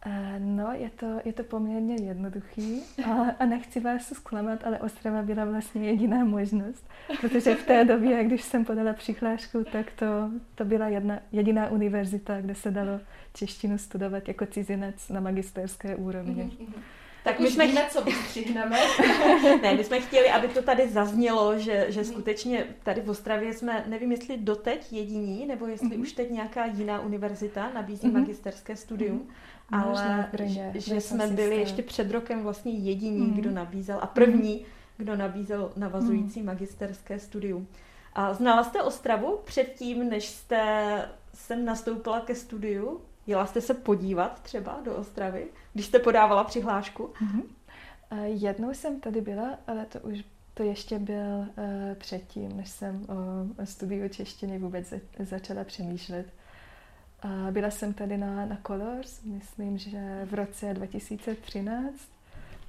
Eh, 0.07 0.39
no, 0.39 0.73
je 0.73 0.91
to, 0.91 1.07
je 1.25 1.33
to 1.33 1.43
poměrně 1.43 1.97
jednoduchý 2.07 2.83
a, 3.05 3.11
a 3.39 3.47
nechci 3.47 3.81
vás 3.81 4.13
zklamat, 4.13 4.65
ale 4.65 4.79
Ostrava 4.79 5.23
byla 5.23 5.45
vlastně 5.45 5.89
jediná 5.91 6.25
možnost, 6.25 6.89
protože 7.21 7.55
v 7.55 7.67
té 7.67 7.85
době, 7.85 8.25
když 8.25 8.43
jsem 8.43 8.65
podala 8.65 8.93
přihlášku, 8.93 9.65
tak 9.73 9.87
to, 9.91 10.31
to 10.55 10.65
byla 10.65 10.89
jedna, 10.89 11.19
jediná 11.33 11.69
univerzita, 11.69 12.41
kde 12.41 12.55
se 12.55 12.71
dalo 12.71 13.01
češtinu 13.35 13.79
studovat 13.79 14.29
jako 14.29 14.47
cizinec 14.47 15.09
na 15.09 15.21
magisterské 15.21 15.97
úrovni. 15.97 16.45
Mm-hmm. 16.45 16.83
Tak 17.25 17.41
my 17.41 17.51
jsme 17.51 17.67
víme, 17.67 17.87
co 17.91 18.03
vystřihneme. 18.05 18.79
ne, 19.63 19.75
my 19.75 19.85
jsme 19.85 20.01
chtěli, 20.01 20.31
aby 20.31 20.49
to 20.49 20.63
tady 20.63 20.89
zaznělo, 20.89 21.59
že, 21.59 21.87
že 21.89 22.05
skutečně 22.05 22.65
tady 22.83 23.01
v 23.01 23.11
Ostravě 23.11 23.53
jsme, 23.53 23.85
nevím, 23.89 24.13
jestli 24.13 24.37
doteď 24.37 24.93
jediní, 24.93 25.47
nebo 25.47 25.67
jestli 25.67 25.89
mm-hmm. 25.89 26.01
už 26.01 26.13
teď 26.13 26.31
nějaká 26.31 26.65
jiná 26.65 27.01
univerzita 27.01 27.71
nabízí 27.75 28.09
mm-hmm. 28.09 28.21
magisterské 28.21 28.77
studium. 28.77 29.19
Mm-hmm 29.19 29.52
ale 29.73 30.29
Brně, 30.33 30.73
že 30.75 31.01
jsme 31.01 31.27
byli 31.27 31.57
ještě 31.57 31.83
před 31.83 32.11
rokem 32.11 32.43
vlastně 32.43 32.73
jediní, 32.73 33.27
mm. 33.27 33.35
kdo 33.35 33.51
nabízel 33.51 33.99
a 34.03 34.07
první, 34.07 34.55
mm. 34.55 34.65
kdo 34.97 35.17
nabízel 35.17 35.73
navazující 35.77 36.41
mm. 36.41 36.47
magisterské 36.47 37.19
studium. 37.19 37.67
A 38.15 38.35
znala 38.35 38.65
jste 38.65 38.83
Ostravu 38.83 39.39
předtím, 39.45 40.09
než 40.09 40.29
jste 40.29 41.05
sem 41.35 41.65
nastoupila 41.65 42.21
ke 42.21 42.35
studiu? 42.35 43.01
Jela 43.27 43.47
jste 43.47 43.61
se 43.61 43.75
podívat 43.75 44.43
třeba 44.43 44.81
do 44.85 44.97
Ostravy, 44.97 45.47
když 45.73 45.87
jste 45.87 45.99
podávala 45.99 46.45
přihlášku? 46.45 47.07
Mm-hmm. 47.07 47.43
Jednou 48.25 48.75
jsem 48.75 49.01
tady 49.01 49.21
byla, 49.21 49.59
ale 49.67 49.87
to 49.87 50.01
už 50.01 50.25
to 50.55 50.63
ještě 50.63 50.99
byl 50.99 51.39
uh, 51.39 51.47
předtím, 51.95 52.57
než 52.57 52.71
jsem 52.71 53.07
o, 53.09 53.63
o 53.63 53.67
studiu 53.67 54.09
češtiny 54.09 54.59
vůbec 54.59 54.89
za, 54.89 54.97
začala 55.19 55.65
přemýšlet. 55.65 56.27
A 57.23 57.51
byla 57.51 57.71
jsem 57.71 57.93
tady 57.93 58.19
na, 58.19 58.47
na 58.47 58.59
Colors, 58.67 59.23
myslím, 59.25 59.79
že 59.79 60.27
v 60.31 60.35
roce 60.35 60.75
2013, 60.75 61.95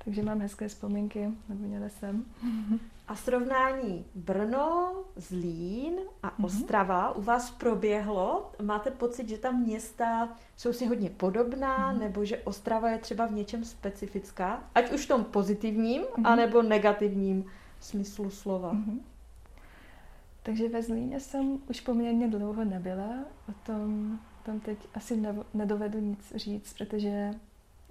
Takže 0.06 0.24
mám 0.24 0.40
hezké 0.40 0.68
vzpomínky, 0.68 1.30
nebo 1.50 1.68
měla 1.68 1.90
jsem. 1.90 2.26
A 3.08 3.16
srovnání 3.16 4.06
Brno, 4.16 4.94
Zlín 5.16 5.94
a 6.24 6.28
mm-hmm. 6.28 6.46
Ostrava 6.46 7.12
u 7.12 7.22
vás 7.22 7.52
proběhlo? 7.52 8.52
Máte 8.62 8.92
pocit, 8.92 9.30
že 9.30 9.38
ta 9.38 9.52
města 9.52 10.30
jsou 10.58 10.74
si 10.74 10.86
hodně 10.86 11.10
podobná, 11.10 11.94
mm-hmm. 11.94 12.00
nebo 12.00 12.26
že 12.26 12.38
Ostrava 12.38 12.90
je 12.90 12.98
třeba 12.98 13.26
v 13.26 13.32
něčem 13.32 13.66
specifická? 13.66 14.64
Ať 14.76 14.92
už 14.92 15.06
v 15.06 15.08
tom 15.08 15.24
pozitivním, 15.24 16.02
mm-hmm. 16.02 16.28
anebo 16.28 16.62
negativním 16.62 17.46
smyslu 17.80 18.30
slova. 18.30 18.74
Mm-hmm. 18.74 19.00
Takže 20.44 20.70
ve 20.70 20.84
Zlíně 20.84 21.20
jsem 21.20 21.60
už 21.70 21.82
poměrně 21.82 22.28
dlouho 22.28 22.64
nebyla. 22.64 23.10
O 23.50 23.54
tom, 23.66 24.20
tom 24.46 24.60
teď 24.60 24.78
asi 24.94 25.24
nedovedu 25.54 26.00
nic 26.00 26.34
říct, 26.36 26.74
protože 26.74 27.32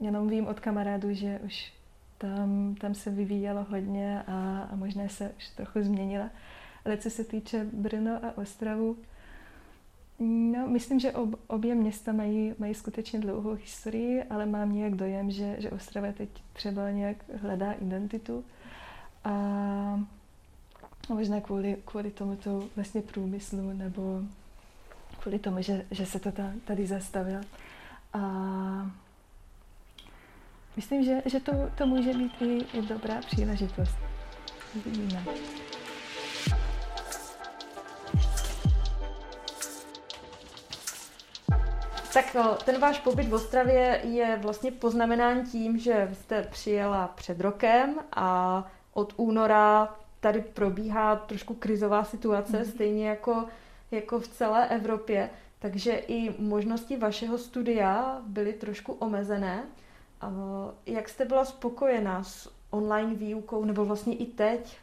jenom 0.00 0.28
vím 0.28 0.46
od 0.46 0.60
kamarádů, 0.60 1.14
že 1.14 1.40
už 1.44 1.72
tam, 2.18 2.74
tam 2.74 2.94
se 2.94 3.10
vyvíjelo 3.10 3.66
hodně 3.70 4.22
a, 4.22 4.68
a 4.72 4.76
možná 4.76 5.08
se 5.08 5.32
už 5.36 5.48
trochu 5.48 5.82
změnila. 5.82 6.30
Ale 6.84 6.96
co 6.96 7.10
se 7.10 7.24
týče 7.24 7.66
Brno 7.72 8.24
a 8.24 8.38
Ostravu, 8.38 8.96
no, 10.18 10.66
myslím, 10.66 11.00
že 11.00 11.12
ob, 11.12 11.34
obě 11.46 11.74
města 11.74 12.12
mají, 12.12 12.54
mají 12.58 12.74
skutečně 12.74 13.20
dlouhou 13.20 13.52
historii, 13.52 14.24
ale 14.24 14.46
mám 14.46 14.74
nějak 14.74 14.94
dojem, 14.94 15.30
že, 15.30 15.56
že 15.58 15.70
Ostrava 15.70 16.12
teď 16.12 16.28
třeba 16.52 16.90
nějak 16.90 17.16
hledá 17.42 17.72
identitu. 17.72 18.44
A 19.24 20.00
možná 21.08 21.40
kvůli, 21.40 21.76
kvůli 21.84 22.10
tomuto 22.10 22.68
vlastně 22.76 23.02
průmyslu 23.02 23.72
nebo 23.72 24.22
kvůli 25.22 25.38
tomu, 25.38 25.62
že, 25.62 25.84
že 25.90 26.06
se 26.06 26.18
to 26.20 26.32
tady 26.64 26.86
zastavilo. 26.86 27.40
A 28.12 28.22
Myslím, 30.76 31.04
že, 31.04 31.22
že 31.24 31.40
to, 31.40 31.52
to 31.78 31.86
může 31.86 32.14
být 32.14 32.42
i, 32.42 32.82
dobrá 32.82 33.20
příležitost. 33.20 33.96
Uvidíme. 34.76 35.24
Tak 42.14 42.34
no, 42.34 42.56
ten 42.64 42.80
váš 42.80 42.98
pobyt 42.98 43.28
v 43.28 43.34
Ostravě 43.34 44.00
je 44.04 44.38
vlastně 44.42 44.70
poznamenán 44.72 45.46
tím, 45.46 45.78
že 45.78 46.10
jste 46.12 46.42
přijela 46.42 47.08
před 47.08 47.40
rokem 47.40 47.94
a 48.16 48.64
od 48.92 49.14
února 49.16 49.96
tady 50.20 50.40
probíhá 50.40 51.16
trošku 51.16 51.54
krizová 51.54 52.04
situace, 52.04 52.52
mm-hmm. 52.52 52.70
stejně 52.70 53.08
jako, 53.08 53.44
jako 53.92 54.20
v 54.20 54.28
celé 54.28 54.68
Evropě. 54.68 55.30
Takže 55.58 55.92
i 55.92 56.42
možnosti 56.42 56.96
vašeho 56.96 57.38
studia 57.38 58.22
byly 58.26 58.52
trošku 58.52 58.92
omezené. 58.92 59.64
Jak 60.86 61.08
jste 61.08 61.24
byla 61.24 61.44
spokojená 61.44 62.24
s 62.24 62.52
online 62.70 63.14
výukou, 63.14 63.64
nebo 63.64 63.84
vlastně 63.84 64.16
i 64.16 64.26
teď? 64.26 64.78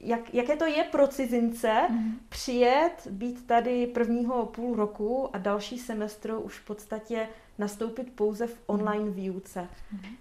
Jak, 0.00 0.34
jaké 0.34 0.56
to 0.56 0.66
je 0.66 0.84
pro 0.84 1.08
cizince 1.08 1.68
mm-hmm. 1.68 2.12
přijet, 2.28 3.06
být 3.10 3.46
tady 3.46 3.86
prvního 3.86 4.46
půl 4.46 4.76
roku 4.76 5.28
a 5.32 5.38
další 5.38 5.78
semestr 5.78 6.34
už 6.42 6.58
v 6.58 6.66
podstatě 6.66 7.28
nastoupit 7.58 8.12
pouze 8.12 8.46
v 8.46 8.50
mhm. 8.50 8.58
online 8.66 9.10
výuce? 9.10 9.68
Mm-hmm. 9.94 10.16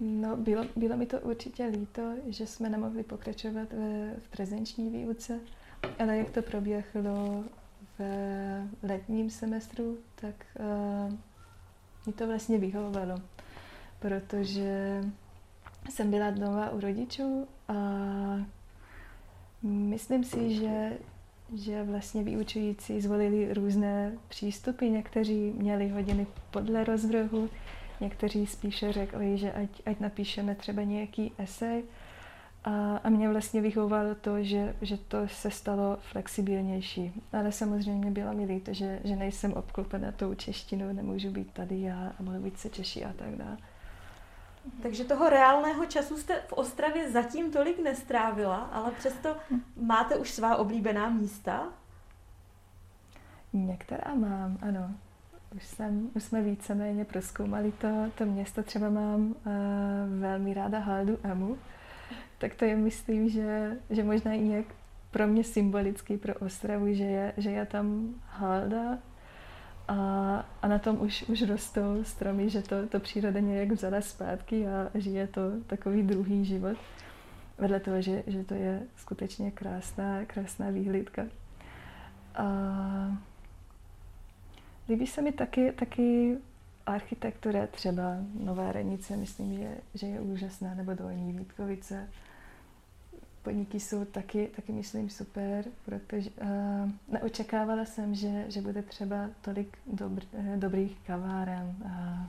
No, 0.00 0.36
bylo, 0.36 0.64
bylo 0.76 0.96
mi 0.96 1.06
to 1.06 1.20
určitě 1.20 1.64
líto, 1.64 2.02
že 2.26 2.46
jsme 2.46 2.68
nemohli 2.68 3.02
pokračovat 3.02 3.72
ve, 3.72 4.14
v 4.18 4.28
prezenční 4.28 4.90
výuce, 4.90 5.40
ale 5.98 6.16
jak 6.16 6.30
to 6.30 6.42
proběhlo 6.42 7.44
v 7.98 8.02
letním 8.82 9.30
semestru, 9.30 9.98
tak 10.14 10.34
uh, 10.60 11.14
mi 12.06 12.12
to 12.12 12.26
vlastně 12.26 12.58
vyhovovalo, 12.58 13.20
protože 13.98 15.00
jsem 15.90 16.10
byla 16.10 16.30
doma 16.30 16.70
u 16.70 16.80
rodičů 16.80 17.48
a 17.68 17.74
myslím 19.62 20.24
si, 20.24 20.54
že, 20.54 20.98
že 21.54 21.82
vlastně 21.82 22.22
vyučující 22.22 23.00
zvolili 23.00 23.54
různé 23.54 24.12
přístupy. 24.28 24.88
Někteří 24.88 25.52
měli 25.56 25.88
hodiny 25.88 26.26
podle 26.50 26.84
rozvrhu, 26.84 27.48
někteří 28.00 28.46
spíše 28.46 28.92
řekli, 28.92 29.38
že 29.38 29.52
ať, 29.52 29.68
ať 29.86 30.00
napíšeme 30.00 30.54
třeba 30.54 30.82
nějaký 30.82 31.32
esej, 31.38 31.84
a, 32.64 32.96
a 33.04 33.08
mě 33.08 33.28
vlastně 33.28 33.60
vychovalo 33.60 34.14
to, 34.14 34.42
že, 34.42 34.76
že 34.82 34.96
to 34.96 35.28
se 35.28 35.50
stalo 35.50 35.98
flexibilnější. 36.00 37.22
Ale 37.32 37.52
samozřejmě 37.52 38.10
bylo 38.10 38.32
mi 38.32 38.44
líto, 38.44 38.72
že, 38.72 39.00
že 39.04 39.16
nejsem 39.16 39.52
obklopena 39.52 40.12
tou 40.12 40.34
češtinou, 40.34 40.92
nemůžu 40.92 41.30
být 41.30 41.52
tady 41.52 41.80
já 41.80 42.12
a 42.20 42.22
mluvit 42.22 42.58
se 42.58 42.68
češi 42.68 43.04
a 43.04 43.12
tak 43.12 43.36
dále. 43.36 43.56
Takže 44.82 45.04
toho 45.04 45.28
reálného 45.28 45.86
času 45.86 46.16
jste 46.16 46.40
v 46.48 46.52
Ostravě 46.52 47.10
zatím 47.10 47.52
tolik 47.52 47.82
nestrávila, 47.82 48.56
ale 48.56 48.90
přesto 48.90 49.36
máte 49.76 50.16
už 50.16 50.30
svá 50.30 50.56
oblíbená 50.56 51.08
místa? 51.10 51.68
Některá 53.52 54.14
mám, 54.14 54.58
ano. 54.62 54.90
Už, 55.56 55.66
jsem, 55.66 56.10
už 56.14 56.22
jsme 56.22 56.42
víceméně 56.42 57.04
proskoumali 57.04 57.72
to, 57.72 57.88
to 58.18 58.24
město. 58.24 58.62
Třeba 58.62 58.90
mám 58.90 59.20
uh, 59.20 59.34
velmi 60.20 60.54
ráda 60.54 60.78
Haldu 60.78 61.18
Emu, 61.22 61.58
tak 62.42 62.54
to 62.54 62.64
je 62.64 62.76
myslím, 62.76 63.28
že, 63.28 63.76
že 63.90 64.04
možná 64.04 64.32
i 64.32 64.40
nějak 64.40 64.66
pro 65.10 65.26
mě 65.26 65.44
symbolický 65.44 66.16
pro 66.16 66.34
Ostravu, 66.34 66.94
že 66.94 67.04
je, 67.04 67.32
že 67.36 67.50
je 67.50 67.66
tam 67.66 68.14
halda 68.26 68.98
a, 69.88 69.96
a 70.62 70.68
na 70.68 70.78
tom 70.78 71.00
už, 71.00 71.22
už 71.22 71.42
rostou 71.42 72.04
stromy, 72.04 72.50
že 72.50 72.62
to, 72.62 72.86
to 72.86 73.00
příroda 73.00 73.40
nějak 73.40 73.70
vzala 73.70 74.00
zpátky 74.00 74.66
a 74.66 74.90
žije 74.94 75.26
to 75.26 75.40
takový 75.66 76.02
druhý 76.02 76.44
život. 76.44 76.76
Vedle 77.58 77.80
toho, 77.80 78.02
že, 78.02 78.22
že 78.26 78.44
to 78.44 78.54
je 78.54 78.82
skutečně 78.96 79.50
krásná, 79.50 80.24
krásná 80.24 80.70
výhlídka. 80.70 81.22
A 82.34 82.46
líbí 84.88 85.06
se 85.06 85.22
mi 85.22 85.32
taky, 85.32 85.72
taky 85.72 86.36
architektura, 86.86 87.66
třeba 87.66 88.16
Nová 88.44 88.72
Renice, 88.72 89.16
myslím, 89.16 89.54
že, 89.58 89.76
že 89.94 90.06
je 90.06 90.20
úžasná, 90.20 90.74
nebo 90.74 90.94
Dolní 90.94 91.32
Vítkovice 91.32 92.08
podniky 93.42 93.80
jsou 93.80 94.04
taky, 94.04 94.50
taky 94.56 94.72
myslím 94.72 95.10
super, 95.10 95.64
protože 95.84 96.30
uh, 96.30 96.90
neočekávala 97.08 97.84
jsem, 97.84 98.14
že, 98.14 98.44
že 98.48 98.60
bude 98.60 98.82
třeba 98.82 99.16
tolik 99.40 99.78
dobr, 99.86 100.22
uh, 100.32 100.56
dobrých 100.56 100.98
kaváren 101.06 101.76
a, 101.86 102.26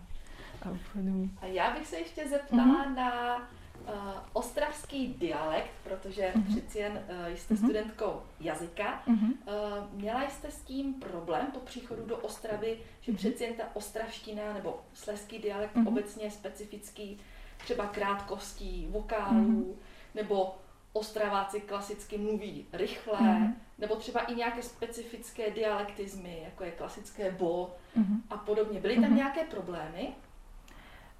a 0.67 0.71
obchodů. 0.71 1.29
A 1.41 1.45
já 1.45 1.73
bych 1.73 1.87
se 1.87 1.97
ještě 1.97 2.27
zeptala 2.27 2.85
mm-hmm. 2.85 2.95
na 2.95 3.37
uh, 3.37 3.93
ostravský 4.33 5.13
dialekt, 5.13 5.71
protože 5.83 6.21
mm-hmm. 6.21 6.47
přeci 6.47 6.79
jen 6.79 6.91
uh, 6.91 7.35
jste 7.35 7.53
mm-hmm. 7.53 7.57
studentkou 7.57 8.21
jazyka. 8.39 9.03
Mm-hmm. 9.07 9.31
Uh, 9.31 9.99
měla 9.99 10.29
jste 10.29 10.51
s 10.51 10.61
tím 10.61 10.93
problém 10.93 11.47
po 11.53 11.59
příchodu 11.59 12.05
do 12.05 12.17
Ostravy, 12.17 12.77
že 13.01 13.11
mm-hmm. 13.11 13.15
přeci 13.15 13.43
jen 13.43 13.53
ta 13.53 13.63
ostravština 13.73 14.53
nebo 14.53 14.79
sleský 14.93 15.39
dialekt 15.39 15.75
mm-hmm. 15.75 15.87
obecně 15.87 16.31
specifický 16.31 17.19
třeba 17.57 17.85
krátkostí, 17.85 18.87
vokálů, 18.91 19.35
mm-hmm. 19.35 20.15
nebo 20.15 20.55
Ostraváci 20.93 21.61
klasicky 21.61 22.17
mluví 22.17 22.65
rychle, 22.73 23.19
mm-hmm. 23.19 23.53
nebo 23.77 23.95
třeba 23.95 24.21
i 24.21 24.35
nějaké 24.35 24.61
specifické 24.61 25.51
dialektizmy, 25.51 26.41
jako 26.43 26.63
je 26.63 26.71
klasické 26.71 27.31
bo 27.31 27.75
mm-hmm. 27.97 28.21
a 28.29 28.37
podobně. 28.37 28.79
Byly 28.79 28.95
tam 28.95 29.03
mm-hmm. 29.03 29.15
nějaké 29.15 29.43
problémy? 29.43 30.13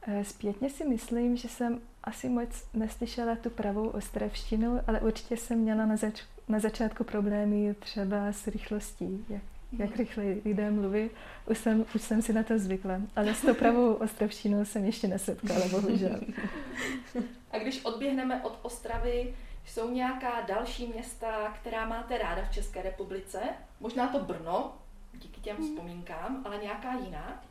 Eh, 0.07 0.23
zpětně 0.23 0.69
si 0.69 0.85
myslím, 0.85 1.37
že 1.37 1.49
jsem 1.49 1.81
asi 2.03 2.29
moc 2.29 2.65
neslyšela 2.73 3.35
tu 3.35 3.49
pravou 3.49 3.87
ostravštinu, 3.87 4.79
ale 4.87 4.99
určitě 4.99 5.37
jsem 5.37 5.59
měla 5.59 5.85
na, 5.85 5.95
zač- 5.95 6.23
na 6.47 6.59
začátku 6.59 7.03
problémy 7.03 7.75
třeba 7.79 8.27
s 8.31 8.47
rychlostí, 8.47 9.25
jak, 9.29 9.41
jak 9.77 9.89
mhm. 9.89 9.97
rychle 9.97 10.23
lidé 10.45 10.71
mluví. 10.71 11.09
Už 11.49 11.57
jsem, 11.57 11.85
už 11.95 12.01
jsem 12.01 12.21
si 12.21 12.33
na 12.33 12.43
to 12.43 12.59
zvykla, 12.59 13.01
ale 13.15 13.35
s 13.35 13.41
tou 13.41 13.53
pravou 13.53 13.93
ostravštinou 14.03 14.65
jsem 14.65 14.85
ještě 14.85 15.07
nesetkala, 15.07 15.67
bohužel. 15.67 16.19
A 17.51 17.57
když 17.57 17.85
odběhneme 17.85 18.43
od 18.43 18.59
Ostravy, 18.61 19.33
jsou 19.65 19.91
nějaká 19.91 20.41
další 20.41 20.87
města, 20.87 21.53
která 21.61 21.85
máte 21.85 22.17
ráda 22.17 22.45
v 22.45 22.53
České 22.53 22.81
republice? 22.81 23.39
Možná 23.79 24.07
to 24.07 24.19
Brno, 24.19 24.73
díky 25.13 25.41
těm 25.41 25.57
hmm. 25.57 25.65
vzpomínkám, 25.65 26.41
ale 26.45 26.57
nějaká 26.57 26.93
jiná? 26.93 27.43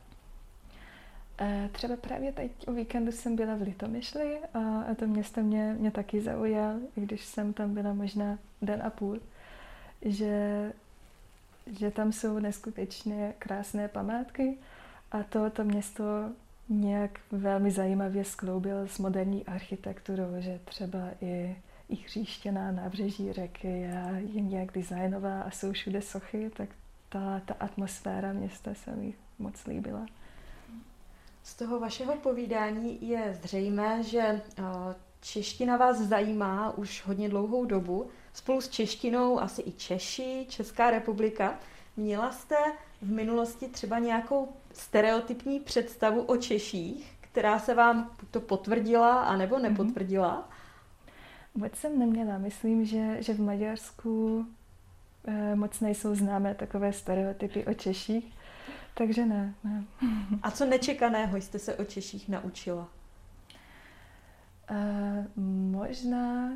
Eh, 1.41 1.69
třeba 1.73 1.97
právě 1.97 2.33
teď 2.33 2.69
o 2.69 2.73
víkendu 2.73 3.13
jsem 3.13 3.37
byla 3.37 3.55
v 3.55 3.63
Litomyšli 3.63 4.39
a 4.55 4.95
to 4.95 5.07
město 5.07 5.41
mě, 5.41 5.77
mě 5.79 5.91
taky 5.91 6.21
zaujal, 6.21 6.79
i 6.97 7.01
když 7.01 7.25
jsem 7.25 7.53
tam 7.53 7.75
byla 7.75 7.93
možná 7.93 8.39
den 8.63 8.83
a 8.83 8.91
půl, 8.91 9.21
že, 10.03 10.73
že 11.67 11.91
tam 11.91 12.13
jsou 12.13 12.39
neskutečně 12.39 13.35
krásné 13.39 13.89
památky 13.89 14.59
a 15.13 15.23
to, 15.23 15.51
to 15.51 15.65
město 15.65 16.05
nějak 16.69 17.21
velmi 17.31 17.71
zajímavě 17.71 18.25
skloubil 18.25 18.89
s 18.89 18.99
moderní 18.99 19.45
architekturou, 19.47 20.35
že 20.39 20.61
třeba 20.65 20.99
i 21.21 21.57
i 21.89 21.97
hříštěná 21.97 22.73
nábřeží 22.73 23.33
řeky 23.33 23.69
je 23.69 24.43
nějak 24.43 24.73
designová 24.73 25.43
a 25.43 25.51
jsou 25.51 25.73
všude 25.73 26.03
sochy, 26.03 26.51
tak 26.57 26.69
ta, 27.09 27.41
ta 27.45 27.55
atmosféra 27.61 28.33
města 28.33 28.75
se 28.75 28.97
mi 28.97 29.15
moc 29.39 29.67
líbila. 29.67 30.07
Z 31.43 31.55
toho 31.55 31.81
vašeho 31.81 32.17
povídání 32.17 33.09
je 33.09 33.39
zřejmé, 33.43 34.03
že 34.03 34.21
eh, 34.21 34.63
čeština 35.21 35.77
vás 35.77 35.99
zajímá 35.99 36.79
už 36.79 37.03
hodně 37.07 37.29
dlouhou 37.29 37.65
dobu. 37.65 38.11
Spolu 38.33 38.61
s 38.61 38.69
češtinou 38.69 39.41
asi 39.41 39.63
i 39.63 39.73
Češi, 39.73 40.47
Česká 40.49 40.91
republika. 40.91 41.59
Měla 41.97 42.33
jste 42.33 42.57
v 43.03 43.11
minulosti 43.11 43.69
třeba 43.69 43.99
nějakou 43.99 44.49
stereotypní 44.73 45.61
představu 45.61 46.23
o 46.23 46.37
Češích, 46.37 47.17
která 47.21 47.59
se 47.59 47.75
vám 47.75 48.11
to 48.31 48.41
potvrdila 48.41 49.23
anebo 49.23 49.55
mhm. 49.55 49.63
nepotvrdila? 49.63 50.49
Vůbec 51.55 51.77
jsem 51.77 51.99
neměla. 51.99 52.39
Myslím, 52.39 52.85
že, 52.85 53.23
že 53.23 53.35
v 53.35 53.41
Maďarsku 53.41 54.47
eh, 55.25 55.57
moc 55.57 55.81
nejsou 55.81 56.15
známé 56.15 56.55
takové 56.55 56.93
stereotypy 56.93 57.65
o 57.65 57.75
Češích. 57.75 58.35
Takže 58.95 59.27
ne, 59.27 59.55
ne. 59.65 59.85
A 60.43 60.51
co 60.51 60.67
nečekaného 60.67 61.37
jste 61.37 61.59
se 61.59 61.75
o 61.75 61.85
Češích 61.85 62.29
naučila? 62.29 62.89
Uh, 64.71 65.43
možná, 65.73 66.53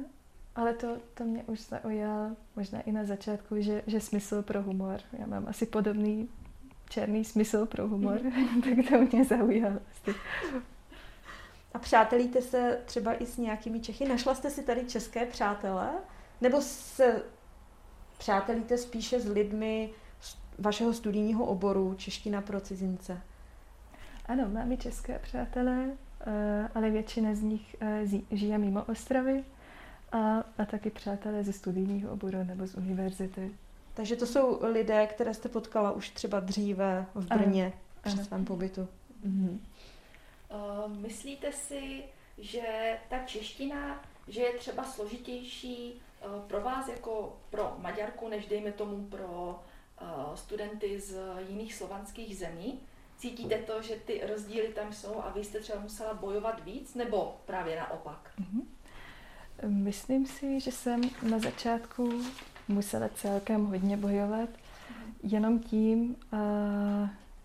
ale 0.54 0.72
to, 0.72 0.96
to 1.14 1.24
mě 1.24 1.44
už 1.44 1.60
zaujal 1.60 2.30
možná 2.56 2.80
i 2.80 2.92
na 2.92 3.04
začátku, 3.04 3.54
že, 3.58 3.82
že 3.86 4.00
smysl 4.00 4.42
pro 4.42 4.62
humor. 4.62 5.00
Já 5.18 5.26
mám 5.26 5.48
asi 5.48 5.66
podobný 5.66 6.28
černý 6.88 7.24
smysl 7.24 7.66
pro 7.66 7.88
humor, 7.88 8.20
tak 8.64 8.88
to 8.88 9.16
mě 9.16 9.24
zaujalo. 9.24 9.80
A 11.76 11.78
přátelíte 11.78 12.42
se 12.42 12.78
třeba 12.84 13.14
i 13.14 13.26
s 13.26 13.36
nějakými 13.36 13.80
Čechy? 13.80 14.08
Našla 14.08 14.34
jste 14.34 14.50
si 14.50 14.62
tady 14.62 14.84
české 14.84 15.26
přátele? 15.26 15.90
Nebo 16.40 16.60
se 16.60 17.22
přátelíte 18.18 18.78
spíše 18.78 19.20
s 19.20 19.28
lidmi 19.28 19.90
vašeho 20.58 20.92
studijního 20.92 21.44
oboru 21.44 21.94
Čeština 21.94 22.40
pro 22.40 22.60
cizince? 22.60 23.20
Ano, 24.26 24.48
máme 24.48 24.76
české 24.76 25.18
přátelé, 25.18 25.90
eh, 26.26 26.68
ale 26.74 26.90
většina 26.90 27.34
z 27.34 27.42
nich 27.42 27.76
eh, 27.80 28.06
žije 28.30 28.58
mimo 28.58 28.84
Ostravy 28.84 29.44
a, 30.12 30.18
a 30.58 30.64
taky 30.70 30.90
přátelé 30.90 31.44
ze 31.44 31.52
studijního 31.52 32.12
oboru 32.12 32.44
nebo 32.44 32.66
z 32.66 32.74
univerzity. 32.74 33.50
Takže 33.94 34.16
to 34.16 34.26
jsou 34.26 34.58
lidé, 34.62 35.06
které 35.06 35.34
jste 35.34 35.48
potkala 35.48 35.92
už 35.92 36.10
třeba 36.10 36.40
dříve 36.40 37.06
v 37.14 37.26
Brně 37.26 37.64
ano, 37.64 37.74
při 38.02 38.12
ano. 38.12 38.24
svém 38.24 38.44
pobytu. 38.44 38.88
Mhm. 39.24 39.60
Uh, 40.50 40.96
myslíte 40.96 41.52
si, 41.52 42.04
že 42.38 42.98
ta 43.08 43.18
čeština, 43.18 44.04
že 44.28 44.40
je 44.40 44.52
třeba 44.58 44.84
složitější 44.84 45.92
uh, 45.92 46.42
pro 46.42 46.60
vás 46.60 46.88
jako 46.88 47.36
pro 47.50 47.76
Maďarku, 47.78 48.28
než 48.28 48.46
dejme 48.46 48.72
tomu 48.72 49.06
pro 49.06 49.60
uh, 50.00 50.34
studenty 50.34 51.00
z 51.00 51.18
jiných 51.48 51.74
slovanských 51.74 52.38
zemí? 52.38 52.80
Cítíte 53.18 53.58
to, 53.58 53.82
že 53.82 53.96
ty 53.96 54.26
rozdíly 54.26 54.68
tam 54.68 54.92
jsou 54.92 55.22
a 55.22 55.30
vy 55.30 55.44
jste 55.44 55.60
třeba 55.60 55.80
musela 55.80 56.14
bojovat 56.14 56.64
víc, 56.64 56.94
nebo 56.94 57.36
právě 57.46 57.76
naopak? 57.76 58.30
Mm-hmm. 58.40 58.62
Myslím 59.66 60.26
si, 60.26 60.60
že 60.60 60.72
jsem 60.72 61.00
na 61.22 61.38
začátku 61.38 62.22
musela 62.68 63.08
celkem 63.08 63.66
hodně 63.66 63.96
bojovat, 63.96 64.48
jenom 65.22 65.58
tím, 65.58 66.16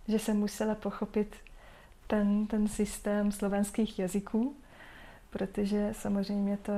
že 0.07 0.19
jsem 0.19 0.37
musela 0.37 0.75
pochopit 0.75 1.35
ten, 2.11 2.47
ten 2.47 2.67
systém 2.67 3.31
slovenských 3.31 3.99
jazyků, 3.99 4.55
protože 5.29 5.89
samozřejmě 5.91 6.57
to, 6.57 6.73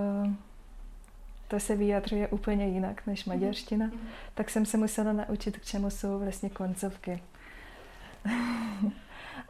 to 1.47 1.59
se 1.59 1.75
vyjadřuje 1.75 2.27
úplně 2.27 2.67
jinak 2.67 3.07
než 3.07 3.25
mhm. 3.25 3.35
maďarština, 3.35 3.87
mm-hmm. 3.87 4.07
tak 4.33 4.49
jsem 4.49 4.65
se 4.65 4.77
musela 4.77 5.13
naučit, 5.13 5.57
k 5.57 5.65
čemu 5.65 5.89
jsou 5.89 6.19
vlastně 6.19 6.49
koncovky. 6.49 7.23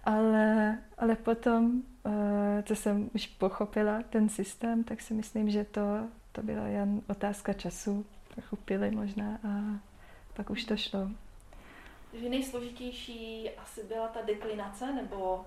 ale, 0.04 0.78
ale 0.98 1.16
potom, 1.16 1.82
eh, 2.06 2.64
co 2.64 2.76
jsem 2.76 3.10
už 3.16 3.28
pochopila 3.28 4.04
ten 4.10 4.30
systém, 4.30 4.84
tak 4.84 5.02
si 5.02 5.14
myslím, 5.14 5.50
že 5.50 5.64
to, 5.64 5.82
to 6.32 6.44
byla 6.44 6.68
jen 6.68 7.02
otázka 7.10 7.54
času. 7.54 8.06
Trochu 8.34 8.56
pili 8.56 8.92
možná 8.92 9.40
a 9.48 9.80
pak 10.34 10.50
už 10.50 10.66
to 10.66 10.78
šlo. 10.78 11.10
Takže 12.12 12.30
nejsložitější 12.30 13.50
asi 13.58 13.84
byla 13.84 14.08
ta 14.08 14.22
deklinace, 14.22 14.94
nebo 14.94 15.46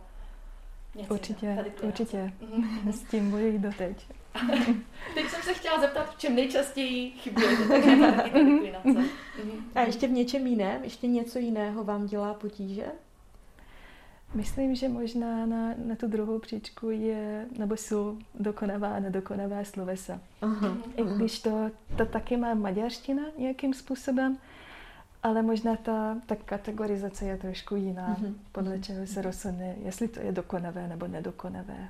něco 0.97 1.15
Určitě, 1.15 1.65
určitě. 1.83 2.33
Mm-hmm. 2.41 2.93
S 2.93 3.03
tím 3.03 3.31
bojuji 3.31 3.59
doteď. 3.59 4.07
Teď 5.15 5.29
jsem 5.29 5.43
se 5.43 5.55
chtěla 5.55 5.81
zeptat, 5.81 6.15
v 6.15 6.19
čem 6.19 6.35
nejčastěji 6.35 7.11
chyběje, 7.11 7.57
takže 7.69 7.97
ta 7.97 8.11
deklinace. 8.11 8.89
Mm-hmm. 8.89 9.61
A 9.75 9.81
ještě 9.81 10.09
v 10.09 10.11
něčem 10.11 10.47
jiném? 10.47 10.85
Ještě 10.85 11.07
něco 11.07 11.39
jiného 11.39 11.85
vám 11.85 12.07
dělá 12.07 12.35
potíže? 12.35 12.87
Myslím, 14.35 14.75
že 14.75 14.89
možná 14.89 15.47
na, 15.47 15.75
na 15.85 15.97
tu 15.97 16.07
druhou 16.07 16.39
příčku 16.39 16.91
je, 16.91 17.47
nebo 17.59 17.77
jsou 17.77 18.19
dokonavá 18.35 18.89
a 18.89 19.01
nedokonavá 19.01 19.65
slovesa. 19.65 20.21
Aha, 20.43 20.77
I 20.97 21.05
když 21.17 21.39
to, 21.39 21.71
to 21.97 22.07
taky 22.07 22.37
má 22.37 22.55
maďarština 22.55 23.23
nějakým 23.39 23.75
způsobem, 23.75 24.39
ale 25.27 25.43
možná 25.43 25.77
ta, 25.77 26.17
ta 26.27 26.37
kategorizace 26.37 27.25
je 27.25 27.37
trošku 27.37 27.77
jiná, 27.77 28.17
uh-huh. 28.21 28.35
podle 28.53 28.79
čeho 28.79 29.07
se 29.07 29.23
rozhodne, 29.23 29.75
jestli 29.85 30.09
to 30.09 30.21
je 30.21 30.33
dokonavé 30.33 30.89
nebo 30.89 31.07
nedokonavé. 31.07 31.89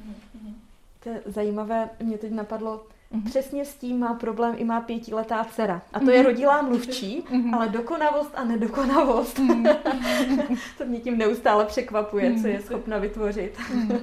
Uh-huh. 0.00 0.54
To 1.00 1.08
je 1.08 1.22
zajímavé, 1.26 1.90
mě 2.00 2.18
teď 2.18 2.32
napadlo, 2.32 2.86
Mm-hmm. 3.12 3.24
Přesně 3.24 3.64
s 3.64 3.74
tím 3.74 3.98
má 3.98 4.14
problém 4.14 4.54
i 4.58 4.64
má 4.64 4.80
pětiletá 4.80 5.44
dcera. 5.44 5.82
A 5.92 6.00
to 6.00 6.10
je 6.10 6.22
rodilá 6.22 6.62
mluvčí, 6.62 7.24
mm-hmm. 7.30 7.54
ale 7.54 7.68
dokonavost 7.68 8.30
a 8.34 8.44
nedokonavost. 8.44 9.38
Mm-hmm. 9.38 10.58
to 10.78 10.84
mě 10.84 11.00
tím 11.00 11.18
neustále 11.18 11.64
překvapuje, 11.64 12.30
mm-hmm. 12.30 12.42
co 12.42 12.48
je 12.48 12.60
schopna 12.60 12.98
vytvořit. 12.98 13.58
Mm-hmm. 13.58 14.00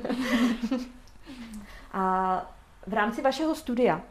a 1.93 2.45
v 2.87 2.93
rámci 2.93 3.21
vašeho 3.21 3.55
studia 3.55 4.01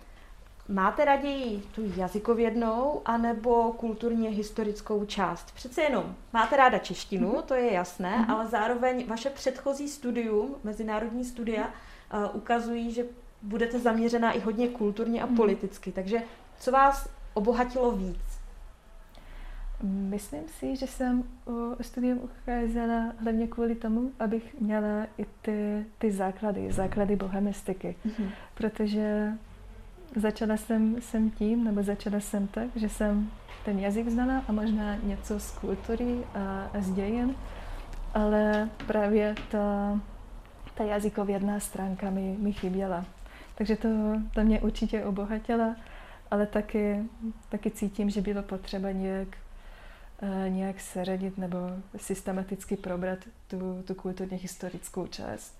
máte 0.69 1.05
raději 1.05 1.63
tu 1.75 1.83
jazykovědnou 1.97 3.03
anebo 3.05 3.73
kulturně 3.73 4.31
historickou 4.31 5.05
část? 5.05 5.55
Přece 5.55 5.83
jenom 5.83 6.15
máte 6.33 6.57
ráda 6.57 6.79
češtinu, 6.79 7.43
to 7.47 7.55
je 7.55 7.73
jasné, 7.73 8.17
mm-hmm. 8.19 8.33
ale 8.33 8.47
zároveň 8.47 9.07
vaše 9.07 9.31
předchozí 9.31 9.89
studium, 9.89 10.55
mezinárodní 10.65 11.25
studia, 11.25 11.65
uh, 11.65 12.37
ukazují, 12.37 12.93
že 12.93 13.05
budete 13.43 13.79
zaměřená 13.79 14.33
i 14.33 14.41
hodně 14.41 14.69
kulturně 14.69 15.23
a 15.23 15.27
mhm. 15.27 15.37
politicky. 15.37 15.93
Takže 15.93 16.23
co 16.59 16.71
vás 16.71 17.09
obohatilo 17.35 17.93
víc? 17.93 18.39
Myslím 19.83 20.49
si, 20.49 20.77
že 20.77 20.87
jsem 20.87 21.25
o 21.47 21.83
studium 21.83 22.19
ucházela 22.19 23.13
hlavně 23.19 23.47
kvůli 23.47 23.75
tomu, 23.75 24.13
abych 24.19 24.61
měla 24.61 25.07
i 25.19 25.27
ty, 25.43 25.87
ty 25.99 26.13
základy, 26.13 26.73
základy 26.73 27.17
bohemistiky. 27.17 27.97
Mm-hmm. 28.07 28.31
Protože 28.55 29.33
začala 30.17 30.57
jsem, 30.57 31.01
jsem 31.01 31.31
tím, 31.31 31.65
nebo 31.65 31.83
začala 31.83 32.21
jsem 32.21 32.47
tak, 32.47 32.69
že 32.77 32.89
jsem 32.89 33.31
ten 33.65 33.79
jazyk 33.79 34.09
znala 34.09 34.45
a 34.49 34.53
možná 34.53 34.97
něco 34.97 35.41
z 35.41 35.51
kultury 35.51 36.25
a, 36.35 36.71
a 36.79 36.81
z 36.81 36.91
dějin, 36.91 37.35
ale 38.15 38.69
právě 38.87 39.35
ta, 39.51 39.99
ta 40.75 40.85
jazykovědná 40.85 41.61
stránka 41.61 42.11
mi, 42.11 42.37
mi 42.39 42.53
chyběla. 42.53 43.05
Takže 43.55 43.77
to, 43.77 43.89
to 44.35 44.41
mě 44.41 44.61
určitě 44.61 45.05
obohatila, 45.05 45.77
ale 46.31 46.47
taky, 46.47 47.03
taky 47.49 47.71
cítím, 47.71 48.11
že 48.11 48.21
bylo 48.21 48.43
potřeba 48.43 48.91
nějak, 48.91 49.29
uh, 50.23 50.49
nějak 50.49 50.81
seřadit 50.81 51.39
nebo 51.39 51.59
systematicky 51.97 52.77
probrat 52.77 53.19
tu, 53.49 53.83
tu 53.87 53.95
kulturně 53.95 54.39
historickou 54.39 55.07
část. 55.07 55.59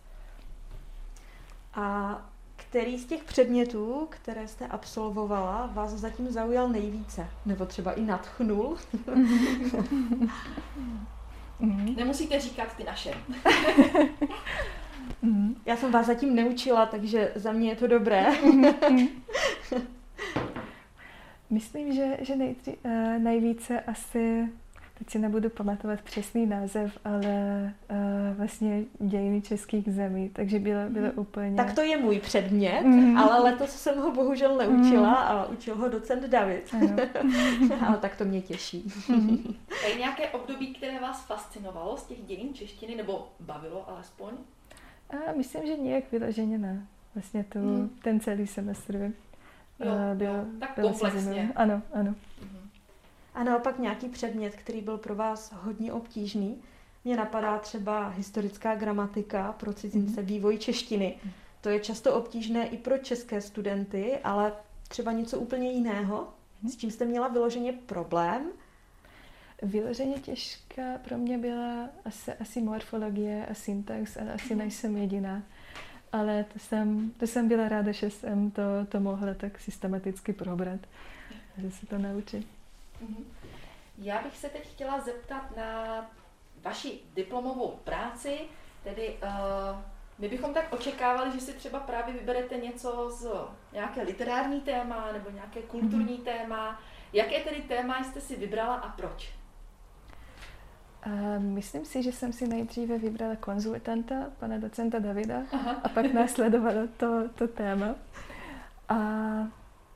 A 1.75 2.17
který 2.59 2.99
z 2.99 3.07
těch 3.07 3.25
předmětů, 3.25 4.07
které 4.11 4.49
jste 4.49 4.67
absolvovala, 4.67 5.71
vás 5.73 5.91
zatím 5.91 6.31
zaujal 6.31 6.69
nejvíce? 6.69 7.29
Nebo 7.47 7.67
třeba 7.67 7.93
i 7.93 8.03
nadchnul? 8.03 8.77
Nemusíte 11.97 12.41
říkat 12.41 12.77
ty 12.77 12.85
naše. 12.85 13.15
Já 15.67 15.77
jsem 15.77 15.93
vás 15.93 16.07
zatím 16.07 16.35
neučila, 16.35 16.87
takže 16.87 17.33
za 17.35 17.53
mě 17.53 17.69
je 17.69 17.77
to 17.77 17.87
dobré. 17.87 18.27
Myslím, 21.51 21.93
že, 21.93 22.17
že 22.21 22.37
nejdří, 22.37 22.77
uh, 22.85 22.93
nejvíce 23.19 23.81
asi, 23.81 24.49
teď 24.99 25.11
si 25.11 25.19
nebudu 25.19 25.51
pamatovat 25.51 26.03
přesný 26.03 26.47
název, 26.47 26.99
ale 27.05 27.75
uh, 27.91 28.37
vlastně 28.37 28.83
dějiny 28.99 29.43
českých 29.43 29.89
zemí, 29.95 30.29
takže 30.29 30.59
bylo, 30.59 30.81
bylo 30.89 31.07
mm. 31.07 31.13
úplně... 31.17 31.57
Tak 31.57 31.75
to 31.75 31.81
je 31.81 31.97
můj 31.97 32.21
předmět, 32.21 32.83
mm. 32.83 33.17
ale 33.17 33.51
letos 33.51 33.71
jsem 33.71 33.99
ho 33.99 34.13
bohužel 34.13 34.57
neučila 34.57 35.11
mm. 35.11 35.17
a 35.17 35.47
učil 35.47 35.77
ho 35.77 35.89
docent 35.89 36.23
David. 36.23 36.75
ale 37.87 37.97
tak 37.97 38.17
to 38.17 38.25
mě 38.25 38.41
těší. 38.41 38.93
Mm. 39.09 39.55
Je 39.89 39.95
nějaké 39.95 40.29
období, 40.29 40.75
které 40.75 41.01
vás 41.01 41.27
fascinovalo 41.27 41.97
z 41.97 42.05
těch 42.05 42.23
dějin 42.23 42.55
češtiny, 42.55 42.97
nebo 42.97 43.29
bavilo 43.41 43.91
alespoň? 43.91 44.33
A 45.11 45.33
myslím, 45.37 45.67
že 45.67 45.77
nějak 45.77 46.05
vyloženě 46.13 46.59
ne. 46.59 46.87
Vlastně 47.15 47.45
to, 47.45 47.59
hmm. 47.59 47.91
ten 48.03 48.21
celý 48.21 48.47
semestr 48.47 49.13
jo, 49.81 49.93
byl, 50.15 50.27
jo, 50.27 50.45
tak 50.61 50.71
byl 50.77 50.89
komplexně. 50.89 51.53
Ano, 51.57 51.83
ano. 51.93 52.15
A 53.39 53.45
naopak 53.45 53.79
nějaký 53.79 54.09
předmět, 54.09 54.57
který 54.57 54.81
byl 54.81 54.99
pro 54.99 55.15
vás 55.15 55.53
hodně 55.53 55.93
obtížný 55.93 56.63
Mně 57.05 57.17
napadá 57.17 57.59
třeba 57.59 58.09
historická 58.09 58.75
gramatika 58.75 59.53
pro 59.53 59.73
cizince, 59.73 60.21
mm. 60.21 60.27
vývoj 60.27 60.59
češtiny. 60.59 61.19
To 61.61 61.69
je 61.69 61.81
často 61.81 62.15
obtížné 62.15 62.67
i 62.69 62.79
pro 62.79 62.99
české 62.99 63.41
studenty, 63.41 64.19
ale 64.25 64.53
třeba 64.89 65.13
něco 65.13 65.39
úplně 65.39 65.73
jiného, 65.73 66.29
s 66.69 66.77
čím 66.77 66.91
jste 66.91 67.05
měla 67.05 67.29
vyloženě 67.29 67.73
problém? 67.73 68.51
Vyloženě 69.63 70.15
těžká 70.15 70.83
pro 71.09 71.19
mě 71.19 71.39
byla 71.39 71.89
asi, 72.05 72.33
asi 72.33 72.61
morfologie 72.61 73.47
a 73.47 73.55
syntax 73.55 74.17
a 74.17 74.21
asi 74.35 74.55
nejsem 74.55 74.97
jediná. 74.97 75.43
Ale 76.13 76.45
to 76.53 76.59
jsem, 76.59 77.11
to 77.11 77.27
jsem 77.27 77.49
byla 77.49 77.69
ráda, 77.69 77.93
že 77.93 78.11
jsem 78.11 78.51
to, 78.51 78.63
to 78.89 79.01
mohla 79.01 79.35
tak 79.35 79.61
systematicky 79.61 80.33
probrat, 80.33 80.81
že 81.59 81.71
se 81.71 81.87
to 81.87 81.99
naučit. 81.99 82.58
Mhm. 83.01 83.25
Já 83.99 84.23
bych 84.23 84.37
se 84.37 84.49
teď 84.49 84.73
chtěla 84.73 85.01
zeptat 85.01 85.57
na 85.57 86.11
vaši 86.63 87.01
diplomovou 87.15 87.81
práci, 87.85 88.39
tedy 88.85 89.17
uh, 89.23 89.81
my 90.19 90.29
bychom 90.29 90.55
tak 90.55 90.73
očekávali, 90.73 91.33
že 91.33 91.41
si 91.41 91.53
třeba 91.53 91.81
právě 91.81 92.15
vyberete 92.15 92.57
něco 92.57 93.11
z 93.11 93.29
nějaké 93.73 94.03
literární 94.03 94.61
téma 94.61 95.13
nebo 95.13 95.31
nějaké 95.31 95.63
kulturní 95.63 96.19
mm-hmm. 96.19 96.25
téma. 96.25 96.81
Jaké 97.13 97.41
tedy 97.41 97.63
téma 97.63 98.05
jste 98.05 98.21
si 98.21 98.37
vybrala 98.37 98.75
a 98.75 98.89
proč? 98.89 99.33
Uh, 101.07 101.43
myslím 101.43 101.85
si, 101.85 102.03
že 102.03 102.13
jsem 102.13 102.33
si 102.33 102.49
nejdříve 102.49 102.99
vybrala 102.99 103.37
konzultanta, 103.37 104.15
pana 104.39 104.59
docenta 104.59 104.99
Davida, 104.99 105.43
Aha. 105.53 105.77
a 105.85 105.89
pak 105.89 106.13
následovalo 106.13 106.89
to, 106.97 107.29
to 107.29 107.49
téma. 107.49 107.95
A 108.89 108.99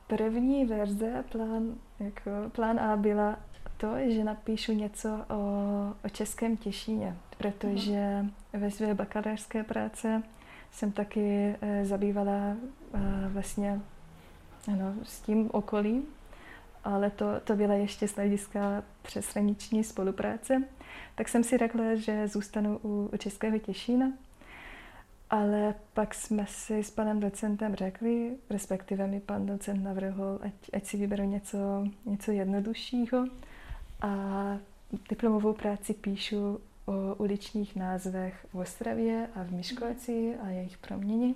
první 0.07 0.65
verze, 0.65 1.23
plán, 1.31 1.75
jako, 2.03 2.31
plán 2.51 2.79
A 2.79 2.97
byla 2.97 3.39
to, 3.77 3.95
že 4.07 4.23
napíšu 4.23 4.73
něco 4.73 5.09
o, 5.29 5.35
o 6.05 6.09
českém 6.09 6.57
Těšíně, 6.57 7.15
protože 7.37 8.17
mhm. 8.21 8.31
ve 8.53 8.71
své 8.71 8.93
bakalářské 8.93 9.63
práce 9.63 10.23
jsem 10.71 10.91
taky 10.91 11.55
e, 11.61 11.85
zabývala 11.85 12.33
e, 12.33 12.55
vlastně 13.29 13.81
ano, 14.67 14.93
s 15.03 15.21
tím 15.21 15.49
okolím, 15.53 16.03
ale 16.83 17.09
to, 17.09 17.25
to 17.43 17.55
byla 17.55 17.73
ještě 17.73 18.07
z 18.07 18.15
hlediska 18.15 18.83
přeshraniční 19.01 19.83
spolupráce. 19.83 20.63
Tak 21.15 21.29
jsem 21.29 21.43
si 21.43 21.57
řekla, 21.57 21.95
že 21.95 22.27
zůstanu 22.27 22.79
u, 22.83 23.09
u 23.13 23.17
Českého 23.17 23.59
Těšína, 23.59 24.11
ale 25.33 25.75
pak 25.93 26.13
jsme 26.13 26.45
si 26.47 26.83
s 26.83 26.91
panem 26.91 27.19
docentem 27.19 27.75
řekli, 27.75 28.35
respektive 28.49 29.07
mi 29.07 29.19
pan 29.19 29.45
docent 29.45 29.83
navrhl, 29.83 30.39
ať, 30.41 30.53
ať 30.73 30.85
si 30.85 30.97
vyberu 30.97 31.23
něco, 31.23 31.57
něco 32.05 32.31
jednoduššího. 32.31 33.25
A 34.01 34.17
diplomovou 35.09 35.53
práci 35.53 35.93
píšu 35.93 36.59
o 36.85 37.15
uličních 37.15 37.75
názvech 37.75 38.45
v 38.51 38.55
Ostravě 38.55 39.27
a 39.35 39.43
v 39.43 39.51
Myškolci 39.51 40.35
a 40.43 40.49
jejich 40.49 40.77
proměně. 40.77 41.33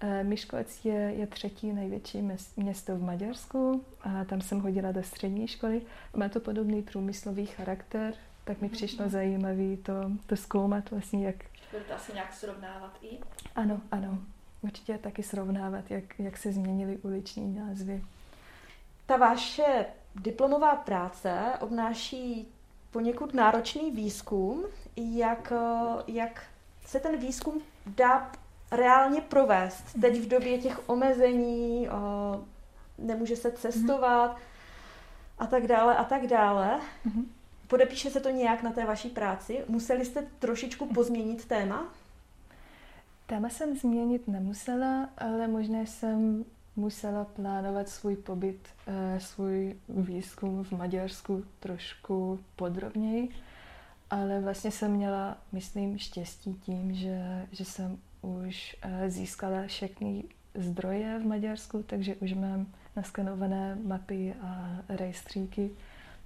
Eh, 0.00 0.24
Myškolc 0.24 0.84
je, 0.84 1.14
je 1.16 1.26
třetí 1.26 1.72
největší 1.72 2.22
město 2.56 2.96
v 2.96 3.02
Maďarsku 3.02 3.84
a 4.00 4.24
tam 4.24 4.40
jsem 4.40 4.60
hodila 4.60 4.92
do 4.92 5.02
střední 5.02 5.48
školy. 5.48 5.82
Má 6.16 6.28
to 6.28 6.40
podobný 6.40 6.82
průmyslový 6.82 7.46
charakter, 7.46 8.14
tak 8.44 8.60
mi 8.60 8.68
přišlo 8.68 9.02
mhm. 9.02 9.10
zajímavé 9.10 9.76
to, 9.76 9.92
to 10.26 10.36
zkoumat 10.36 10.90
vlastně, 10.90 11.26
jak... 11.26 11.44
Budete 11.70 11.94
asi 11.94 12.12
nějak 12.12 12.34
srovnávat 12.34 12.98
i? 13.02 13.18
Ano, 13.54 13.80
ano. 13.90 14.18
Určitě 14.62 14.98
taky 14.98 15.22
srovnávat, 15.22 15.90
jak, 15.90 16.18
jak 16.18 16.36
se 16.36 16.52
změnily 16.52 16.96
uliční 16.96 17.54
názvy. 17.54 18.04
Ta 19.06 19.16
vaše 19.16 19.86
diplomová 20.14 20.76
práce 20.76 21.52
obnáší 21.60 22.48
poněkud 22.90 23.34
náročný 23.34 23.90
výzkum, 23.90 24.64
jak, 24.96 25.52
jak 26.06 26.42
se 26.86 27.00
ten 27.00 27.18
výzkum 27.18 27.60
dá 27.86 28.32
reálně 28.70 29.20
provést. 29.20 30.00
Teď 30.00 30.20
v 30.20 30.28
době 30.28 30.58
těch 30.58 30.88
omezení, 30.88 31.88
nemůže 32.98 33.36
se 33.36 33.52
cestovat 33.52 34.36
a 35.38 35.46
tak 35.46 35.66
dále 35.66 35.96
a 35.96 36.04
tak 36.04 36.26
dále. 36.26 36.80
Podepíše 37.68 38.10
se 38.10 38.20
to 38.20 38.30
nějak 38.30 38.62
na 38.62 38.72
té 38.72 38.86
vaší 38.86 39.08
práci? 39.08 39.64
Museli 39.68 40.04
jste 40.04 40.26
trošičku 40.38 40.86
pozměnit 40.94 41.44
téma? 41.44 41.88
Téma 43.26 43.48
jsem 43.48 43.76
změnit 43.76 44.28
nemusela, 44.28 45.08
ale 45.18 45.48
možná 45.48 45.80
jsem 45.80 46.44
musela 46.76 47.24
plánovat 47.24 47.88
svůj 47.88 48.16
pobyt, 48.16 48.68
eh, 48.86 49.20
svůj 49.20 49.76
výzkum 49.88 50.64
v 50.64 50.72
Maďarsku 50.72 51.44
trošku 51.60 52.40
podrobněji, 52.56 53.28
ale 54.10 54.40
vlastně 54.40 54.70
jsem 54.70 54.90
měla, 54.90 55.38
myslím, 55.52 55.98
štěstí 55.98 56.54
tím, 56.54 56.94
že, 56.94 57.46
že 57.52 57.64
jsem 57.64 57.98
už 58.22 58.76
eh, 58.82 59.10
získala 59.10 59.66
všechny 59.66 60.24
zdroje 60.54 61.18
v 61.18 61.26
Maďarsku, 61.26 61.82
takže 61.82 62.14
už 62.14 62.32
mám 62.32 62.66
naskenované 62.96 63.78
mapy 63.82 64.34
a 64.42 64.78
rejstříky, 64.88 65.70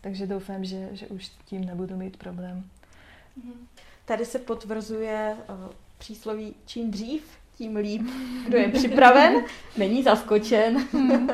takže 0.00 0.26
doufám, 0.26 0.64
že, 0.64 0.88
že 0.92 1.06
už 1.06 1.30
tím 1.44 1.64
nebudu 1.64 1.96
mít 1.96 2.16
problém. 2.16 2.70
Mhm. 3.36 3.68
Tady 4.04 4.24
se 4.24 4.38
potvrzuje 4.38 5.36
uh, 5.48 5.72
přísloví 5.98 6.54
čím 6.66 6.90
dřív, 6.90 7.38
tím 7.56 7.76
líp. 7.76 8.02
Kdo 8.46 8.58
je 8.58 8.68
připraven, 8.68 9.44
není 9.76 10.02
zaskočen. 10.02 10.88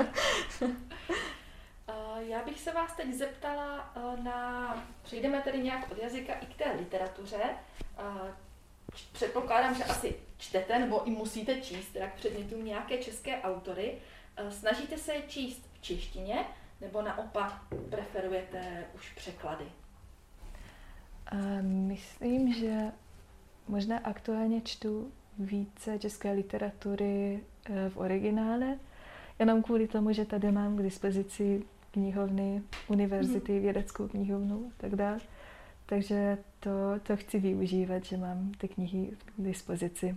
Já 2.28 2.44
bych 2.44 2.60
se 2.60 2.72
vás 2.72 2.96
teď 2.96 3.14
zeptala 3.14 3.92
na, 4.22 4.86
přejdeme 5.02 5.40
tedy 5.40 5.58
nějak 5.58 5.92
od 5.92 5.98
jazyka 5.98 6.34
i 6.34 6.46
k 6.46 6.56
té 6.56 6.72
literatuře. 6.78 7.38
Předpokládám, 9.12 9.74
že 9.74 9.84
asi 9.84 10.14
čtete 10.38 10.78
nebo 10.78 11.06
i 11.06 11.10
musíte 11.10 11.60
číst 11.60 11.96
jak 11.96 12.14
předmětům 12.14 12.64
nějaké 12.64 12.98
české 12.98 13.42
autory. 13.42 13.98
Snažíte 14.48 14.98
se 14.98 15.14
je 15.14 15.22
číst 15.22 15.62
v 15.74 15.82
češtině 15.82 16.44
nebo 16.80 17.02
naopak 17.02 17.62
preferujete 17.90 18.84
už 18.94 19.12
překlady? 19.12 19.64
Myslím, 21.62 22.54
že 22.54 22.92
možná 23.68 23.98
aktuálně 23.98 24.60
čtu 24.60 25.12
více 25.38 25.98
české 25.98 26.32
literatury 26.32 27.40
eh, 27.64 27.90
v 27.90 27.96
originále, 27.96 28.78
jenom 29.38 29.62
kvůli 29.62 29.88
tomu, 29.88 30.12
že 30.12 30.24
tady 30.24 30.52
mám 30.52 30.76
k 30.76 30.82
dispozici 30.82 31.64
knihovny, 31.90 32.62
univerzity, 32.88 33.52
mm. 33.52 33.62
vědeckou 33.62 34.08
knihovnu 34.08 34.66
a 34.66 34.72
tak 34.76 34.96
dále. 34.96 35.18
Takže 35.86 36.38
to, 36.60 36.70
to 37.02 37.16
chci 37.16 37.38
využívat, 37.38 38.04
že 38.04 38.16
mám 38.16 38.52
ty 38.58 38.68
knihy 38.68 39.10
k 39.24 39.42
dispozici. 39.42 40.16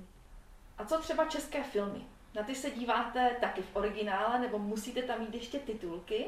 A 0.77 0.85
co 0.85 0.99
třeba 0.99 1.25
české 1.25 1.63
filmy? 1.63 1.99
Na 2.35 2.43
ty 2.43 2.55
se 2.55 2.71
díváte 2.71 3.31
taky 3.41 3.61
v 3.61 3.75
originále, 3.75 4.39
nebo 4.39 4.59
musíte 4.59 5.01
tam 5.01 5.19
mít 5.19 5.33
ještě 5.33 5.59
titulky? 5.59 6.25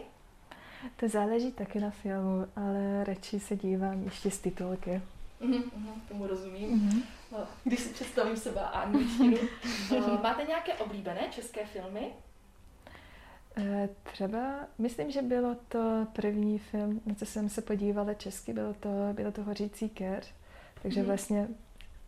To 0.95 1.07
záleží 1.07 1.51
taky 1.51 1.79
na 1.79 1.89
filmu, 1.89 2.47
ale 2.55 3.03
radši 3.03 3.39
se 3.39 3.55
dívám 3.55 4.03
ještě 4.03 4.31
z 4.31 4.39
titulky. 4.39 5.01
Mm-hmm, 5.41 5.63
tomu 6.07 6.27
rozumím. 6.27 6.79
Mm-hmm. 6.79 7.03
Když 7.63 7.79
si 7.79 7.89
představím 7.93 8.37
sebe 8.37 8.61
a 8.61 8.67
angličtinu. 8.67 9.37
Eh, 9.95 10.21
máte 10.23 10.43
nějaké 10.43 10.73
oblíbené 10.73 11.21
české 11.31 11.65
filmy? 11.65 12.11
Eh, 13.57 13.89
třeba, 14.03 14.67
myslím, 14.77 15.11
že 15.11 15.21
bylo 15.21 15.55
to 15.67 16.07
první 16.13 16.59
film, 16.59 17.01
na 17.05 17.15
co 17.15 17.25
jsem 17.25 17.49
se 17.49 17.61
podívala 17.61 18.13
česky, 18.13 18.53
bylo 18.53 18.73
to, 18.73 18.89
bylo 19.13 19.31
to 19.31 19.43
Hořící 19.43 19.89
ker, 19.89 20.23
takže 20.81 20.99
mm. 20.99 21.05
vlastně 21.05 21.47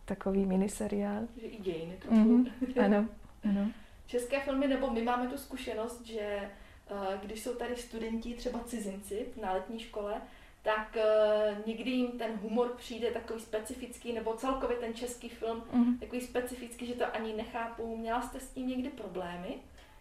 takový 0.04 0.46
miniseriál. 0.46 1.22
Že 1.40 1.46
i 1.46 1.62
dějiny 1.62 1.96
trochu. 1.96 2.16
Mm, 2.16 2.46
ano, 2.84 3.08
ano. 3.44 3.70
České 4.06 4.40
filmy, 4.40 4.68
nebo 4.68 4.90
my 4.90 5.02
máme 5.02 5.28
tu 5.28 5.38
zkušenost, 5.38 6.06
že 6.06 6.50
když 7.22 7.42
jsou 7.42 7.54
tady 7.54 7.76
studenti, 7.76 8.34
třeba 8.34 8.58
cizinci 8.58 9.26
na 9.40 9.52
letní 9.52 9.80
škole, 9.80 10.22
tak 10.62 10.96
uh, 10.96 11.66
někdy 11.66 11.90
jim 11.90 12.18
ten 12.18 12.38
humor 12.42 12.68
přijde 12.76 13.10
takový 13.10 13.40
specifický, 13.40 14.12
nebo 14.12 14.34
celkově 14.34 14.76
ten 14.76 14.94
český 14.94 15.28
film 15.28 15.64
mm. 15.72 15.98
takový 15.98 16.20
specifický, 16.20 16.86
že 16.86 16.94
to 16.94 17.16
ani 17.16 17.32
nechápu. 17.32 17.96
Měla 17.96 18.22
jste 18.22 18.40
s 18.40 18.50
tím 18.50 18.68
někdy 18.68 18.88
problémy? 18.88 19.54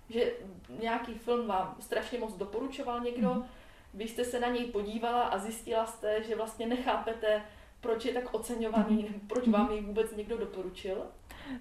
Že 0.09 0.33
nějaký 0.81 1.13
film 1.13 1.47
vám 1.47 1.75
strašně 1.79 2.19
moc 2.19 2.33
doporučoval 2.33 2.99
někdo, 2.99 3.33
mm. 3.33 3.45
vy 3.93 4.07
jste 4.07 4.25
se 4.25 4.39
na 4.39 4.47
něj 4.47 4.65
podívala 4.65 5.23
a 5.23 5.37
zjistila 5.37 5.85
jste, 5.85 6.23
že 6.23 6.35
vlastně 6.35 6.67
nechápete, 6.67 7.41
proč 7.81 8.05
je 8.05 8.13
tak 8.13 8.33
oceňovaný, 8.33 9.07
mm. 9.09 9.27
proč 9.27 9.47
vám 9.47 9.71
jej 9.71 9.81
vůbec 9.81 10.15
někdo 10.15 10.37
doporučil? 10.37 11.05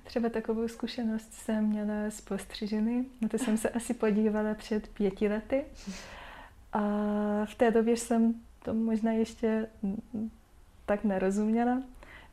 Třeba 0.04 0.28
takovou 0.28 0.68
zkušenost 0.68 1.32
jsem 1.32 1.64
měla 1.64 2.10
z 2.10 2.20
postřiženy. 2.20 3.04
Na 3.20 3.28
to 3.28 3.38
jsem 3.38 3.56
se 3.56 3.70
asi 3.70 3.94
podívala 3.94 4.54
před 4.54 4.88
pěti 4.88 5.28
lety. 5.28 5.64
A 6.72 6.80
v 7.44 7.54
té 7.54 7.70
době 7.70 7.96
jsem 7.96 8.34
to 8.64 8.74
možná 8.74 9.12
ještě 9.12 9.68
tak 10.86 11.04
nerozuměla, 11.04 11.82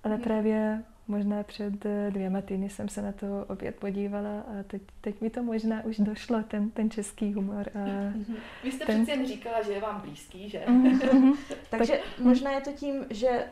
ale 0.03 0.15
hmm. 0.15 0.23
právě 0.23 0.83
možná 1.07 1.43
před 1.43 1.73
dvěma 2.09 2.41
týdny 2.41 2.69
jsem 2.69 2.89
se 2.89 3.01
na 3.01 3.11
to 3.11 3.45
opět 3.49 3.75
podívala 3.75 4.39
a 4.39 4.63
teď, 4.67 4.81
teď 5.01 5.21
mi 5.21 5.29
to 5.29 5.43
možná 5.43 5.83
už 5.83 5.97
došlo, 5.97 6.43
ten, 6.43 6.69
ten 6.69 6.89
český 6.89 7.33
humor. 7.33 7.69
A 7.75 7.79
mhm. 7.79 8.35
Vy 8.63 8.71
jste 8.71 8.85
ten... 8.85 9.03
přeci 9.03 9.19
jen 9.19 9.27
říkala, 9.27 9.63
že 9.63 9.71
je 9.71 9.81
vám 9.81 10.01
blízký, 10.01 10.49
že? 10.49 10.63
Mhm, 10.67 10.99
mhm. 11.13 11.33
Takže 11.69 11.93
tak... 11.93 12.25
možná 12.25 12.51
je 12.51 12.61
to 12.61 12.71
tím, 12.71 13.05
že 13.09 13.45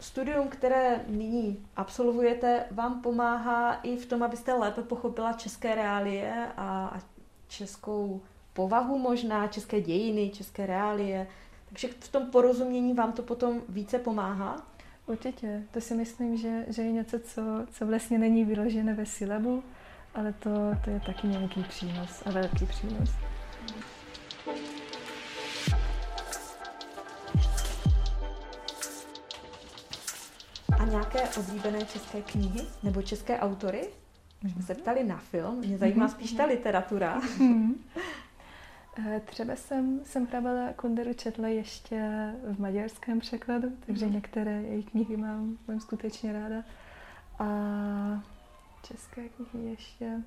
studium, 0.00 0.48
které 0.48 1.04
nyní 1.08 1.66
absolvujete, 1.76 2.64
vám 2.70 3.02
pomáhá 3.02 3.74
i 3.74 3.96
v 3.96 4.06
tom, 4.06 4.22
abyste 4.22 4.52
lépe 4.52 4.82
pochopila 4.82 5.32
české 5.32 5.74
reálie 5.74 6.46
a 6.56 6.98
českou 7.48 8.20
povahu 8.52 8.98
možná, 8.98 9.46
české 9.46 9.80
dějiny, 9.80 10.30
české 10.30 10.66
reálie. 10.66 11.26
Takže 11.68 11.88
v 11.88 12.08
tom 12.08 12.26
porozumění 12.26 12.94
vám 12.94 13.12
to 13.12 13.22
potom 13.22 13.60
více 13.68 13.98
pomáhá? 13.98 14.56
Určitě. 15.06 15.62
To 15.72 15.80
si 15.80 15.94
myslím, 15.94 16.36
že, 16.36 16.64
že 16.68 16.82
je 16.82 16.92
něco, 16.92 17.18
co, 17.18 17.42
co 17.72 17.86
vlastně 17.86 18.18
není 18.18 18.44
vyložené 18.44 18.94
ve 18.94 19.06
syllabu, 19.06 19.62
ale 20.14 20.32
to, 20.32 20.50
to 20.84 20.90
je 20.90 21.00
taky 21.06 21.26
nějaký 21.26 21.62
přínos 21.62 22.22
a 22.26 22.30
velký 22.30 22.66
přínos. 22.66 23.10
A 30.80 30.84
nějaké 30.84 31.28
oblíbené 31.38 31.84
české 31.84 32.22
knihy 32.22 32.66
nebo 32.82 33.02
české 33.02 33.38
autory? 33.38 33.88
Už 34.44 34.52
jsme 34.52 34.62
se 34.62 34.74
ptali 34.74 35.04
na 35.04 35.16
film, 35.16 35.58
mě 35.58 35.78
zajímá 35.78 36.04
mhm. 36.04 36.14
spíš 36.14 36.32
ta 36.32 36.44
literatura. 36.44 37.20
Mhm. 37.38 37.74
Eh, 39.06 39.20
třeba 39.24 39.56
jsem, 39.56 40.00
jsem 40.04 40.26
Hrabala 40.26 40.72
Kunderu 40.72 41.14
četla 41.14 41.48
ještě 41.48 42.30
v 42.52 42.60
maďarském 42.60 43.20
překladu, 43.20 43.68
takže 43.86 44.06
mm. 44.06 44.12
některé 44.12 44.62
její 44.62 44.82
knihy 44.82 45.16
mám, 45.16 45.58
mám 45.68 45.80
skutečně 45.80 46.32
ráda. 46.32 46.64
A 47.38 47.46
české 48.82 49.28
knihy 49.28 49.70
ještě. 49.70 50.22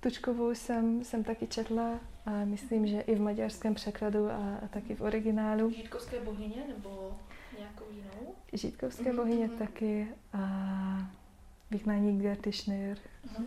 Tučkovou 0.00 0.50
jsem, 0.50 1.04
jsem 1.04 1.24
taky 1.24 1.46
četla 1.46 2.00
a 2.26 2.30
myslím, 2.44 2.86
že 2.86 3.00
i 3.00 3.14
v 3.14 3.20
maďarském 3.20 3.74
překladu 3.74 4.30
a, 4.30 4.58
a 4.64 4.68
taky 4.68 4.94
v 4.94 5.00
originálu. 5.00 5.70
Žítkovské 5.70 6.20
bohyně 6.20 6.62
nebo 6.68 7.16
nějakou 7.58 7.84
jinou? 7.90 8.34
Žítkovské 8.52 9.04
mm-hmm. 9.04 9.16
bohyně 9.16 9.46
mhm. 9.46 9.58
taky 9.58 10.08
a 10.32 10.40
Vyhnání 11.70 12.20
Gerty 12.20 12.52
Schneier. 12.52 12.98
Mm-hmm. 12.98 13.44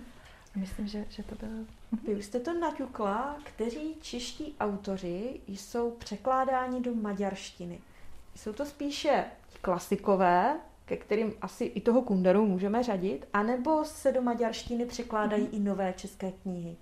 Myslím, 0.55 0.87
že, 0.87 1.05
že 1.09 1.23
to 1.23 1.35
bylo. 1.35 1.65
Vy 2.07 2.15
už 2.15 2.25
jste 2.25 2.39
to 2.39 2.59
naťukla, 2.59 3.37
kteří 3.43 3.95
čeští 4.01 4.55
autoři 4.59 5.39
jsou 5.47 5.91
překládáni 5.91 6.81
do 6.81 6.95
maďarštiny. 6.95 7.79
Jsou 8.35 8.53
to 8.53 8.65
spíše 8.65 9.25
klasikové, 9.61 10.59
ke 10.85 10.97
kterým 10.97 11.33
asi 11.41 11.65
i 11.65 11.81
toho 11.81 12.01
Kunderu 12.01 12.45
můžeme 12.45 12.83
řadit, 12.83 13.27
anebo 13.33 13.85
se 13.85 14.11
do 14.11 14.21
maďarštiny 14.21 14.85
překládají 14.85 15.43
mm-hmm. 15.43 15.55
i 15.55 15.59
nové 15.59 15.93
české 15.93 16.31
knihy? 16.31 16.77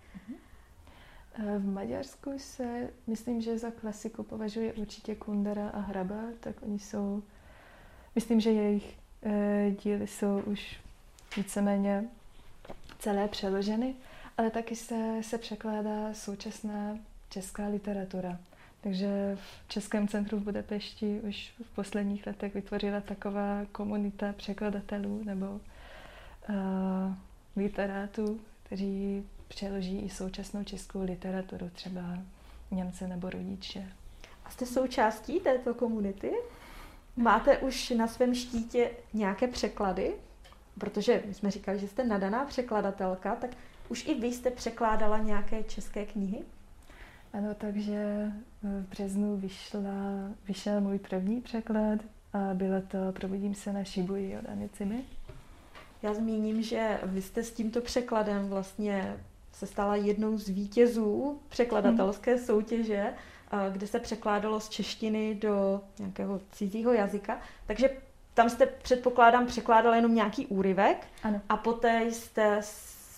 V 1.37 1.65
Maďarsku 1.73 2.39
se, 2.39 2.89
myslím, 3.07 3.41
že 3.41 3.57
za 3.57 3.71
klasiku 3.71 4.23
považuje 4.23 4.73
určitě 4.73 5.15
Kundera 5.15 5.69
a 5.69 5.79
Hraba, 5.79 6.21
tak 6.39 6.55
oni 6.61 6.79
jsou, 6.79 7.23
myslím, 8.15 8.39
že 8.39 8.51
jejich 8.51 8.97
e, 9.23 9.71
díly 9.83 10.07
jsou 10.07 10.39
už 10.39 10.79
víceméně 11.37 12.09
celé 12.99 13.27
přeloženy, 13.27 13.95
ale 14.37 14.49
taky 14.49 14.75
se, 14.75 15.17
se 15.21 15.37
překládá 15.37 16.13
současná 16.13 16.97
česká 17.29 17.67
literatura. 17.67 18.39
Takže 18.81 19.37
v 19.41 19.69
Českém 19.69 20.07
centru 20.07 20.39
v 20.39 20.43
Budapešti 20.43 21.19
už 21.21 21.53
v 21.63 21.75
posledních 21.75 22.27
letech 22.27 22.53
vytvořila 22.53 23.01
taková 23.01 23.65
komunita 23.71 24.33
překladatelů 24.33 25.23
nebo 25.23 25.45
uh, 25.49 27.13
literátů, 27.55 28.39
kteří 28.63 29.23
přeloží 29.47 29.99
i 29.99 30.09
současnou 30.09 30.63
českou 30.63 31.03
literaturu, 31.03 31.69
třeba 31.69 32.01
Němce 32.71 33.07
nebo 33.07 33.29
rodiče. 33.29 33.91
A 34.45 34.49
jste 34.49 34.65
součástí 34.65 35.39
této 35.39 35.73
komunity? 35.73 36.31
Máte 37.15 37.57
už 37.57 37.89
na 37.89 38.07
svém 38.07 38.35
štítě 38.35 38.91
nějaké 39.13 39.47
překlady? 39.47 40.13
protože 40.79 41.23
my 41.27 41.33
jsme 41.33 41.51
říkali, 41.51 41.79
že 41.79 41.87
jste 41.87 42.03
nadaná 42.03 42.45
překladatelka, 42.45 43.35
tak 43.35 43.49
už 43.89 44.07
i 44.07 44.15
vy 44.15 44.27
jste 44.27 44.51
překládala 44.51 45.17
nějaké 45.17 45.63
české 45.63 46.05
knihy? 46.05 46.41
Ano, 47.33 47.55
takže 47.57 48.31
v 48.63 48.89
březnu 48.89 49.37
vyšla, 49.37 49.81
vyšel 50.47 50.81
můj 50.81 50.99
první 50.99 51.41
překlad 51.41 51.99
a 52.33 52.53
bylo 52.53 52.81
to 52.81 52.97
Probudím 53.11 53.55
se 53.55 53.73
na 53.73 53.83
Šibuji 53.83 54.37
od 54.37 54.49
Anicimy. 54.49 55.03
Já 56.03 56.13
zmíním, 56.13 56.61
že 56.61 56.99
vy 57.03 57.21
jste 57.21 57.43
s 57.43 57.51
tímto 57.51 57.81
překladem 57.81 58.49
vlastně 58.49 59.17
se 59.57 59.67
stala 59.67 59.95
jednou 59.95 60.37
z 60.37 60.49
vítězů 60.49 61.39
překladatelské 61.49 62.35
hmm. 62.35 62.45
soutěže, 62.45 63.13
kde 63.71 63.87
se 63.87 63.99
překládalo 63.99 64.59
z 64.59 64.69
češtiny 64.69 65.35
do 65.35 65.81
nějakého 65.99 66.39
cizího 66.51 66.93
jazyka. 66.93 67.39
Takže 67.65 67.89
tam 68.33 68.49
jste, 68.49 68.65
předpokládám, 68.65 69.45
překládala 69.45 69.95
jenom 69.95 70.15
nějaký 70.15 70.47
úryvek 70.47 71.07
ano. 71.23 71.41
a 71.49 71.57
poté 71.57 72.05
jste 72.05 72.61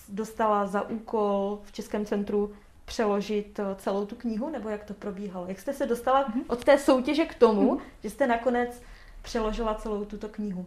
dostala 0.10 0.66
za 0.68 0.90
úkol 0.90 1.60
v 1.64 1.72
Českém 1.72 2.06
centru 2.06 2.54
přeložit 2.86 3.60
eh, 3.60 3.76
celou 3.76 4.06
tu 4.06 4.16
knihu, 4.16 4.50
nebo 4.50 4.70
jak 4.70 4.84
to 4.84 4.94
probíhalo? 4.94 5.48
Jak 5.48 5.60
jste 5.60 5.74
se 5.74 5.86
dostala 5.86 6.30
mm-hmm. 6.30 6.44
od 6.48 6.64
té 6.64 6.78
soutěže 6.78 7.26
k 7.26 7.36
tomu, 7.36 7.76
mm-hmm. 7.76 7.82
že 8.04 8.10
jste 8.10 8.28
nakonec 8.28 8.82
přeložila 9.22 9.76
celou 9.76 10.06
tuto 10.06 10.30
knihu? 10.30 10.66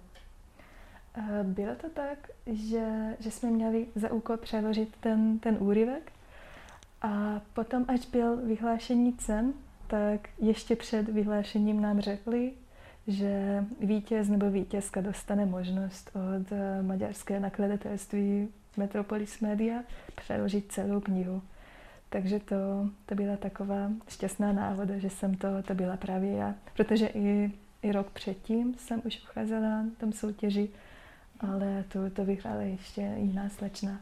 Eh, 1.15 1.45
bylo 1.45 1.75
to 1.75 1.91
tak, 1.91 2.31
že, 2.47 3.17
že 3.21 3.31
jsme 3.31 3.51
měli 3.51 3.87
za 3.95 4.13
úkol 4.13 4.37
přeložit 4.37 4.97
ten, 5.01 5.39
ten 5.39 5.57
úryvek 5.61 6.13
a 7.03 7.41
potom, 7.55 7.85
až 7.89 8.07
byl 8.07 8.37
vyhlášení 8.37 9.13
cen, 9.13 9.53
tak 9.87 10.29
ještě 10.39 10.77
před 10.77 11.09
vyhlášením 11.09 11.81
nám 11.81 12.01
řekli, 12.01 12.53
že 13.07 13.65
vítěz 13.81 14.29
nebo 14.29 14.51
vítězka 14.51 15.01
dostane 15.01 15.47
možnost 15.47 16.11
od 16.15 16.53
eh, 16.53 16.83
maďarské 16.83 17.41
nakladatelství 17.41 18.49
Metropolis 18.77 19.41
Media 19.41 19.83
přeložit 20.15 20.73
celou 20.73 21.01
knihu. 21.01 21.43
Takže 22.09 22.41
to, 22.41 22.57
to 23.07 23.15
byla 23.15 23.37
taková 23.37 23.91
šťastná 24.09 24.53
náhoda, 24.53 24.99
že 24.99 25.11
jsem 25.11 25.35
to, 25.35 25.49
to 25.63 25.75
byla 25.75 25.97
právě 25.97 26.33
já. 26.33 26.55
Protože 26.77 27.07
i, 27.07 27.53
i 27.83 27.93
rok 27.93 28.11
předtím 28.11 28.75
jsem 28.75 29.03
už 29.05 29.23
ucházela 29.31 29.61
na 29.61 29.87
tom 30.01 30.13
soutěži, 30.13 30.69
ale 31.51 31.85
to, 31.89 32.11
to 32.11 32.25
vyhrála 32.25 32.63
ještě 32.63 33.01
jiná 33.17 33.49
slečna. 33.49 34.01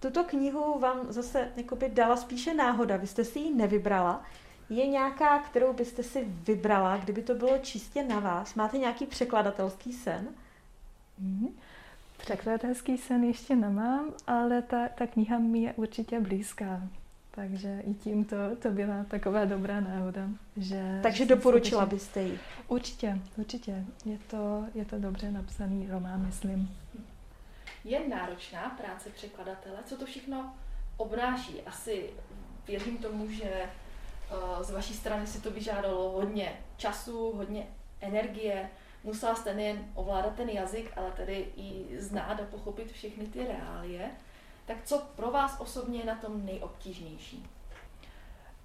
Tuto 0.00 0.24
knihu 0.24 0.78
vám 0.78 1.12
zase 1.12 1.48
dala 1.88 2.16
spíše 2.16 2.54
náhoda, 2.54 2.96
vy 2.96 3.06
jste 3.06 3.24
si 3.24 3.38
ji 3.38 3.54
nevybrala. 3.54 4.22
Je 4.70 4.86
nějaká, 4.86 5.38
kterou 5.38 5.72
byste 5.72 6.02
si 6.02 6.24
vybrala, 6.24 6.96
kdyby 6.96 7.22
to 7.22 7.34
bylo 7.34 7.58
čistě 7.58 8.02
na 8.02 8.20
vás? 8.20 8.54
Máte 8.54 8.78
nějaký 8.78 9.06
překladatelský 9.06 9.92
sen? 9.92 10.28
Mm-hmm. 11.22 11.48
Překladatelský 12.16 12.98
sen 12.98 13.24
ještě 13.24 13.56
nemám, 13.56 14.12
ale 14.26 14.62
ta, 14.62 14.88
ta 14.88 15.06
kniha 15.06 15.38
mi 15.38 15.58
je 15.58 15.72
určitě 15.72 16.20
blízká. 16.20 16.82
Takže 17.36 17.82
i 17.86 17.94
tím 17.94 18.24
to, 18.24 18.36
to 18.62 18.70
byla 18.70 19.04
taková 19.04 19.44
dobrá 19.44 19.80
náhoda. 19.80 20.28
Že 20.56 21.00
Takže 21.02 21.26
doporučila 21.26 21.82
skutečně... 21.82 21.96
byste 21.96 22.22
ji? 22.22 22.38
Určitě, 22.68 23.18
určitě. 23.36 23.84
Je 24.04 24.18
to, 24.18 24.64
je 24.74 24.84
to 24.84 24.98
dobře 24.98 25.30
napsaný 25.30 25.88
román, 25.90 26.26
myslím. 26.26 26.76
Je 27.84 28.08
náročná 28.08 28.68
práce 28.68 29.10
překladatele? 29.10 29.76
Co 29.84 29.96
to 29.96 30.06
všechno 30.06 30.54
obnáší? 30.96 31.62
Asi 31.62 32.10
věřím 32.66 32.98
tomu, 32.98 33.30
že 33.30 33.50
Eh, 34.30 34.64
z 34.64 34.70
vaší 34.70 34.94
strany 34.94 35.26
si 35.26 35.40
to 35.40 35.50
vyžádalo 35.50 36.10
hodně 36.10 36.60
času, 36.76 37.32
hodně 37.36 37.66
energie. 38.00 38.70
Musela 39.04 39.34
jste 39.34 39.54
nejen 39.54 39.84
ovládat 39.94 40.34
ten 40.34 40.48
jazyk, 40.48 40.92
ale 40.96 41.10
tedy 41.10 41.46
i 41.56 41.86
znát 41.98 42.40
a 42.40 42.44
pochopit 42.44 42.92
všechny 42.92 43.26
ty 43.26 43.46
reálie. 43.46 44.10
Tak 44.66 44.76
co 44.84 44.98
pro 45.16 45.30
vás 45.30 45.60
osobně 45.60 45.98
je 45.98 46.06
na 46.06 46.14
tom 46.14 46.46
nejobtížnější? 46.46 47.46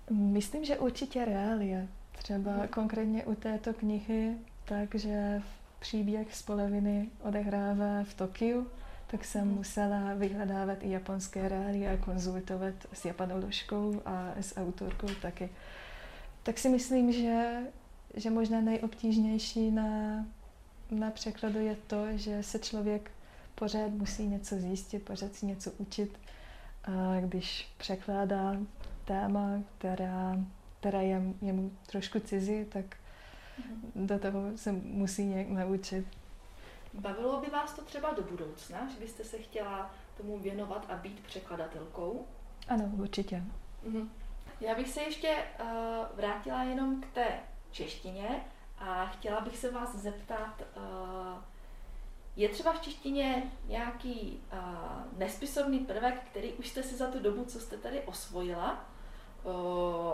Myslím, 0.10 0.66
že 0.66 0.78
určitě 0.78 1.26
reálie. 1.26 1.88
Třeba 2.18 2.52
hmm. 2.52 2.68
konkrétně 2.68 3.26
u 3.26 3.36
této 3.36 3.74
knihy, 3.74 4.38
takže 4.66 5.42
příběh 5.80 6.36
z 6.36 6.42
poloviny 6.42 7.10
odehrává 7.22 8.04
v 8.04 8.14
Tokiu, 8.14 8.68
tak 9.08 9.26
jsem 9.26 9.42
hmm. 9.42 9.56
musela 9.58 10.14
vyhledávat 10.14 10.78
i 10.82 10.90
japonské 10.90 11.50
reálie 11.50 11.94
a 11.94 11.98
konzultovat 11.98 12.74
s 12.94 13.06
japanoložkou 13.06 14.02
a 14.06 14.32
s 14.42 14.58
autorkou 14.58 15.08
taky. 15.22 15.50
Tak 16.44 16.58
si 16.58 16.70
myslím, 16.70 17.12
že, 17.12 17.60
že 18.14 18.30
možná 18.30 18.62
nejobtížnější 18.62 19.72
na, 19.72 20.26
na 20.92 21.12
překladu 21.12 21.60
je 21.60 21.76
to, 21.88 22.06
že 22.12 22.44
se 22.44 22.60
člověk 22.60 23.12
pořád 23.62 23.92
musí 23.92 24.28
něco 24.28 24.56
zjistit, 24.56 25.06
pořád 25.06 25.34
si 25.34 25.46
něco 25.46 25.72
učit. 25.72 26.20
A 26.84 27.20
když 27.20 27.74
překládá 27.78 28.56
téma, 29.06 29.50
která, 29.78 30.36
která 30.80 31.02
je, 31.02 31.22
je 31.42 31.54
mu 31.54 31.72
trošku 31.86 32.20
cizí, 32.20 32.66
tak 32.66 32.86
mm-hmm. 32.86 34.06
do 34.08 34.20
toho 34.20 34.42
se 34.58 34.72
musí 34.72 35.26
nějak 35.26 35.48
naučit. 35.48 36.06
Bavilo 36.94 37.42
by 37.42 37.48
vás 37.48 37.74
to 37.74 37.82
třeba 37.82 38.14
do 38.14 38.22
budoucna, 38.24 38.90
že 38.90 39.00
byste 39.00 39.24
se 39.24 39.38
chtěla 39.38 39.94
tomu 40.18 40.40
věnovat 40.40 40.86
a 40.90 40.96
být 40.96 41.20
překladatelkou? 41.20 42.26
Ano, 42.68 42.92
určitě. 42.98 43.44
Mhm. 43.84 44.10
Já 44.62 44.76
bych 44.76 44.90
se 44.90 45.02
ještě 45.02 45.36
uh, 45.60 45.68
vrátila 46.18 46.64
jenom 46.64 47.02
k 47.02 47.08
té 47.14 47.28
češtině 47.72 48.28
A 48.80 49.06
chtěla 49.06 49.42
bych 49.42 49.58
se 49.58 49.72
vás 49.72 49.96
zeptat, 49.96 50.62
je 52.36 52.50
třeba 52.50 52.74
v 52.74 52.82
češtině 52.82 53.52
nějaký 53.68 54.44
nespisovný 55.18 55.80
prvek, 55.80 56.24
který 56.32 56.54
už 56.54 56.68
jste 56.68 56.84
si 56.84 56.96
za 56.96 57.08
tu 57.08 57.20
dobu, 57.20 57.46
co 57.46 57.60
jste 57.60 57.78
tady 57.78 58.02
osvojila, 58.02 58.86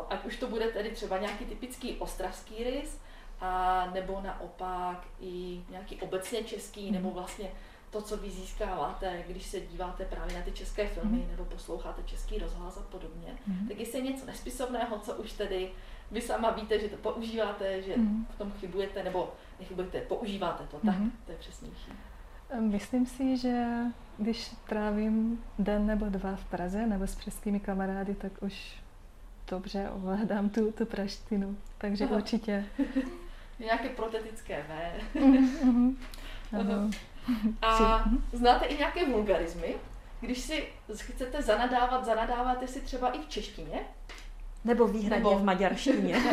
ať 0.09 0.25
už 0.25 0.37
to 0.37 0.47
bude 0.47 0.67
tedy 0.67 0.91
třeba 0.91 1.17
nějaký 1.17 1.45
typický 1.45 1.95
ostravský 1.95 2.63
rys, 2.63 2.99
a 3.41 3.85
nebo 3.93 4.21
naopak 4.21 5.07
i 5.19 5.61
nějaký 5.69 6.01
obecně 6.01 6.43
český, 6.43 6.91
nebo 6.91 7.11
vlastně 7.11 7.51
to, 7.89 8.01
co 8.01 8.17
vy 8.17 8.29
získáváte, 8.29 9.23
když 9.27 9.45
se 9.45 9.61
díváte 9.61 10.05
právě 10.05 10.37
na 10.37 10.41
ty 10.41 10.51
české 10.51 10.87
filmy 10.87 11.17
mm. 11.17 11.27
nebo 11.31 11.45
posloucháte 11.45 12.03
český 12.03 12.37
rozhlas 12.37 12.77
a 12.77 12.81
podobně, 12.81 13.37
mm. 13.47 13.67
tak 13.67 13.79
jestli 13.79 13.97
je 13.97 14.03
něco 14.03 14.25
nespisovného, 14.25 14.99
co 14.99 15.13
už 15.13 15.33
tedy 15.33 15.71
vy 16.11 16.21
sama 16.21 16.51
víte, 16.51 16.79
že 16.79 16.89
to 16.89 16.97
používáte, 16.97 17.81
že 17.81 17.97
mm. 17.97 18.25
v 18.29 18.37
tom 18.37 18.51
chybujete, 18.51 19.03
nebo 19.03 19.33
nechybujete, 19.59 20.01
používáte 20.01 20.63
to, 20.63 20.77
tak 20.85 20.99
mm. 20.99 21.11
to 21.25 21.31
je 21.31 21.37
přesnější. 21.37 21.91
Myslím 22.59 23.05
si, 23.05 23.37
že 23.37 23.65
když 24.17 24.51
trávím 24.69 25.43
den 25.59 25.87
nebo 25.87 26.05
dva 26.05 26.35
v 26.35 26.45
Praze 26.45 26.87
nebo 26.87 27.07
s 27.07 27.17
českými 27.17 27.59
kamarády, 27.59 28.15
tak 28.15 28.31
už 28.41 28.81
dobře 29.47 29.89
ovládám 29.89 30.49
tu, 30.49 30.71
tu 30.71 30.85
praštinu. 30.85 31.57
Takže 31.77 32.05
Aha. 32.05 32.15
určitě. 32.15 32.65
Nějaké 33.59 33.89
protetické 33.89 34.65
V. 34.67 35.15
Mm-hmm. 35.19 35.95
Ano. 36.59 36.89
A 37.61 38.03
znáte 38.33 38.65
i 38.65 38.77
nějaké 38.77 39.05
vulgarizmy? 39.05 39.75
Když 40.19 40.39
si 40.39 40.67
chcete 40.95 41.41
zanadávat, 41.41 42.05
zanadáváte 42.05 42.67
si 42.67 42.81
třeba 42.81 43.09
i 43.09 43.19
v 43.19 43.27
češtině? 43.27 43.79
Nebo 44.67 44.87
výhradně 44.87 45.29
Nebo... 45.29 45.39
v 45.39 45.43
maďarštině? 45.43 46.15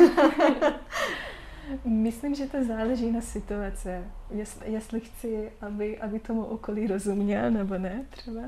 Myslím, 1.85 2.35
že 2.35 2.47
to 2.47 2.65
záleží 2.65 3.11
na 3.11 3.21
situace. 3.21 4.05
Jestli, 4.31 4.73
jestli 4.73 5.01
chci, 5.01 5.53
aby, 5.61 5.99
aby 5.99 6.21
tomu 6.21 6.45
okolí 6.45 6.87
rozuměl, 6.87 7.51
nebo 7.51 7.79
ne 7.79 8.07
třeba. 8.11 8.41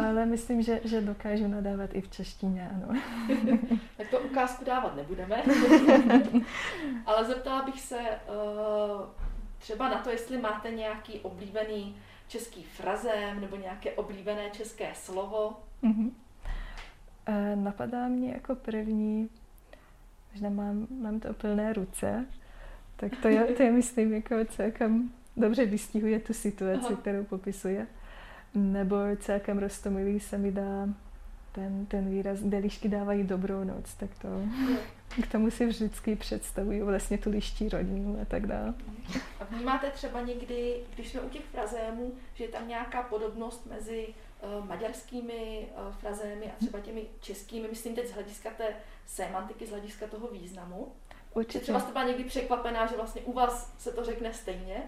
Ale 0.00 0.26
myslím, 0.26 0.62
že, 0.62 0.80
že 0.84 1.00
dokážu 1.00 1.48
nadávat 1.48 1.90
i 1.92 2.00
v 2.00 2.10
češtině, 2.10 2.70
ano. 2.74 3.00
tak 3.96 4.08
to 4.10 4.20
ukázku 4.20 4.64
dávat 4.64 4.96
nebudeme. 4.96 5.42
Ale 7.06 7.24
zeptala 7.24 7.62
bych 7.62 7.80
se, 7.80 7.98
uh, 7.98 9.06
třeba 9.58 9.88
na 9.88 9.98
to, 9.98 10.10
jestli 10.10 10.38
máte 10.38 10.70
nějaký 10.70 11.20
oblíbený 11.20 11.96
český 12.28 12.62
frazem 12.62 13.40
nebo 13.40 13.56
nějaké 13.56 13.92
oblíbené 13.92 14.50
české 14.50 14.90
slovo. 14.94 15.56
Mm-hmm. 15.82 16.10
Napadá 17.54 18.08
mě 18.08 18.32
jako 18.32 18.54
první, 18.54 19.30
možná 20.32 20.50
mám, 20.50 20.86
mám 21.02 21.20
to 21.20 21.34
plné 21.34 21.72
ruce, 21.72 22.26
tak 22.96 23.12
to 23.22 23.28
je, 23.28 23.44
to 23.44 23.62
je 23.62 23.72
myslím 23.72 24.12
jako 24.12 24.34
celkem 24.44 25.10
dobře 25.36 25.66
vystihuje 25.66 26.20
tu 26.20 26.32
situaci, 26.32 26.86
Aha. 26.86 26.96
kterou 26.96 27.24
popisuje. 27.24 27.86
Nebo 28.54 28.96
celkem 29.20 29.58
roztomilý 29.58 30.20
se 30.20 30.38
mi 30.38 30.52
dá 30.52 30.88
ten, 31.52 31.86
ten 31.86 32.10
výraz, 32.10 32.38
kde 32.38 32.58
lišky 32.58 32.88
dávají 32.88 33.24
dobrou 33.24 33.64
noc, 33.64 33.94
tak 33.94 34.10
to, 34.22 34.28
k 35.22 35.32
tomu 35.32 35.50
si 35.50 35.66
vždycky 35.66 36.16
představuju 36.16 36.86
vlastně 36.86 37.18
tu 37.18 37.30
liští 37.30 37.68
rodinu 37.68 38.18
a 38.22 38.24
tak 38.24 38.46
dále. 38.46 38.74
A 39.40 39.44
vnímáte 39.44 39.90
třeba 39.90 40.20
někdy, 40.20 40.76
když 40.94 41.08
jsme 41.08 41.20
u 41.20 41.28
těch 41.28 41.44
frazémů, 41.44 42.12
že 42.34 42.44
je 42.44 42.48
tam 42.48 42.68
nějaká 42.68 43.02
podobnost 43.02 43.66
mezi 43.70 44.06
maďarskými 44.64 45.68
uh, 45.76 45.94
frazémy 45.94 46.46
a 46.46 46.54
třeba 46.58 46.80
těmi 46.80 47.06
českými, 47.20 47.68
myslím 47.68 47.94
teď 47.94 48.08
z 48.08 48.12
hlediska 48.12 48.50
té 48.50 48.74
semantiky, 49.06 49.66
z 49.66 49.70
hlediska 49.70 50.06
toho 50.06 50.28
významu? 50.28 50.92
Určitě. 51.34 51.58
Třeba 51.58 51.80
jste 51.80 51.92
byla 51.92 52.04
někdy 52.04 52.24
překvapená, 52.24 52.86
že 52.86 52.96
vlastně 52.96 53.22
u 53.22 53.32
vás 53.32 53.74
se 53.78 53.92
to 53.92 54.04
řekne 54.04 54.34
stejně? 54.34 54.82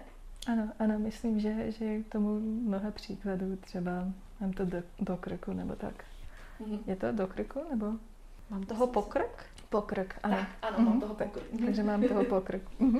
Ano, 0.47 0.69
ano, 0.79 0.99
myslím, 0.99 1.39
že, 1.39 1.71
že 1.71 1.85
je 1.85 2.03
k 2.03 2.09
tomu 2.09 2.39
mnoha 2.39 2.91
příkladů, 2.91 3.55
třeba 3.55 3.91
mám 4.39 4.53
to 4.53 4.65
do, 4.65 4.83
do 4.99 5.17
krku 5.17 5.53
nebo 5.53 5.75
tak. 5.75 6.03
Mm-hmm. 6.61 6.79
Je 6.87 6.95
to 6.95 7.11
do 7.11 7.27
krku 7.27 7.61
nebo? 7.69 7.91
Mám 8.49 8.63
toho 8.63 8.87
pokrk? 8.87 9.45
Pokrk, 9.73 10.19
ano. 10.23 10.37
Tak, 10.37 10.47
ano, 10.61 10.77
mm-hmm. 10.77 10.89
mám 10.89 10.99
toho 10.99 11.13
pokrk. 11.15 11.43
Tak, 11.51 11.65
takže 11.65 11.83
mám 11.83 12.03
toho 12.03 12.23
pokrk. 12.23 12.61
Mhm. 12.79 12.99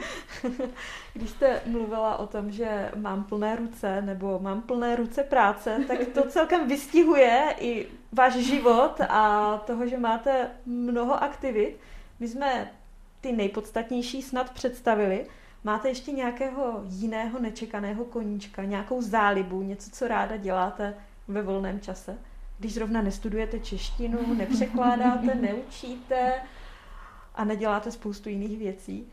Když 1.14 1.30
jste 1.30 1.62
mluvila 1.66 2.18
o 2.18 2.28
tom, 2.28 2.52
že 2.52 2.92
mám 2.96 3.24
plné 3.24 3.56
ruce 3.56 4.02
nebo 4.02 4.40
mám 4.40 4.62
plné 4.62 4.96
ruce 4.96 5.24
práce, 5.24 5.80
tak 5.88 6.00
to 6.14 6.26
celkem 6.30 6.68
vystihuje 6.68 7.56
i 7.60 7.88
váš 8.12 8.34
život 8.34 9.02
a 9.10 9.58
toho, 9.58 9.88
že 9.88 9.98
máte 9.98 10.50
mnoho 10.66 11.24
aktivit. 11.24 11.78
My 12.20 12.28
jsme 12.28 12.72
ty 13.22 13.32
nejpodstatnější 13.32 14.22
snad 14.22 14.50
představili. 14.50 15.26
Máte 15.64 15.90
ještě 15.90 16.12
nějakého 16.12 16.84
jiného 16.86 17.40
nečekaného 17.40 18.06
koníčka, 18.06 18.64
nějakou 18.64 19.02
zálibu, 19.02 19.62
něco, 19.62 19.92
co 19.92 20.08
ráda 20.08 20.38
děláte 20.38 20.94
ve 21.28 21.42
volném 21.42 21.80
čase? 21.80 22.18
Když 22.60 22.74
zrovna 22.74 23.02
nestudujete 23.02 23.60
češtinu, 23.60 24.36
nepřekládáte, 24.36 25.36
neučíte 25.42 26.34
a 27.36 27.44
neděláte 27.44 27.92
spoustu 27.92 28.30
jiných 28.30 28.58
věcí? 28.58 29.06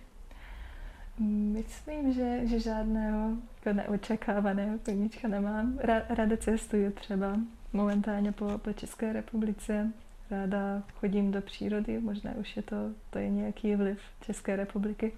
Myslím, 1.52 2.12
že, 2.12 2.46
že 2.46 2.60
žádného 2.60 3.36
jako 3.56 3.76
neočekávaného 3.76 4.78
koníčka 4.78 5.28
nemám. 5.28 5.78
Ráda 6.08 6.36
cestuju 6.36 6.92
třeba 6.92 7.36
momentálně 7.72 8.32
po, 8.32 8.58
po 8.58 8.72
České 8.72 9.12
republice. 9.12 9.92
Ráda 10.30 10.82
chodím 10.94 11.30
do 11.30 11.42
přírody, 11.42 12.00
možná 12.00 12.32
už 12.32 12.56
je 12.56 12.62
to, 12.62 12.76
to 13.10 13.18
je 13.18 13.30
nějaký 13.30 13.76
vliv 13.76 13.98
České 14.20 14.56
republiky. 14.56 15.12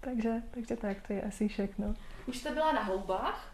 Takže, 0.00 0.42
takže 0.50 0.76
tak, 0.76 0.96
to 1.06 1.12
je 1.12 1.22
asi 1.22 1.48
všechno. 1.48 1.94
Už 2.26 2.38
jste 2.38 2.54
byla 2.54 2.72
na 2.72 2.82
houbách? 2.82 3.52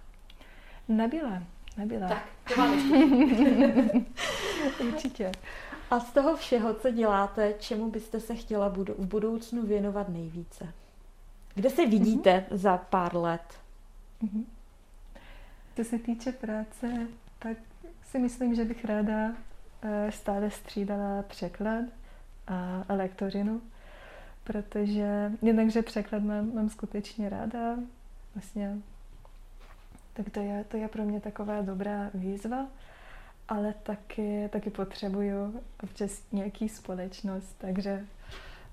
Nebyla, 0.88 1.42
nebyla. 1.76 2.08
Tak, 2.08 2.24
to 2.48 2.60
vám 2.60 2.72
ještě. 2.74 4.00
Určitě. 4.84 5.32
A 5.92 6.00
z 6.00 6.12
toho 6.12 6.36
všeho, 6.36 6.74
co 6.74 6.90
děláte, 6.90 7.54
čemu 7.58 7.90
byste 7.90 8.20
se 8.20 8.34
chtěla 8.34 8.68
v 8.68 9.06
budoucnu 9.06 9.66
věnovat 9.66 10.08
nejvíce? 10.08 10.72
Kde 11.54 11.70
se 11.70 11.86
vidíte 11.86 12.44
mm-hmm. 12.50 12.56
za 12.56 12.76
pár 12.76 13.16
let? 13.16 13.60
Mm-hmm. 14.22 14.44
Co 15.76 15.84
se 15.84 15.98
týče 15.98 16.32
práce, 16.32 17.06
tak 17.38 17.56
si 18.02 18.18
myslím, 18.18 18.54
že 18.54 18.64
bych 18.64 18.84
ráda 18.84 19.32
eh, 19.82 20.12
stále 20.12 20.50
střídala 20.50 21.22
překlad 21.22 21.84
a 22.48 22.84
lektorinu, 22.88 23.62
protože 24.44 25.32
jednakže 25.42 25.82
překlad 25.82 26.22
mám, 26.22 26.54
mám 26.54 26.68
skutečně 26.68 27.28
ráda, 27.28 27.76
vlastně 28.34 28.78
tak 30.12 30.30
to 30.30 30.40
je, 30.40 30.64
to 30.64 30.76
je 30.76 30.88
pro 30.88 31.02
mě 31.04 31.20
taková 31.20 31.60
dobrá 31.60 32.10
výzva 32.14 32.66
ale 33.52 33.74
taky, 33.82 34.48
taky 34.52 34.70
potřebuju 34.70 35.60
občas 35.82 36.22
nějaký 36.32 36.68
společnost, 36.68 37.54
takže 37.58 38.06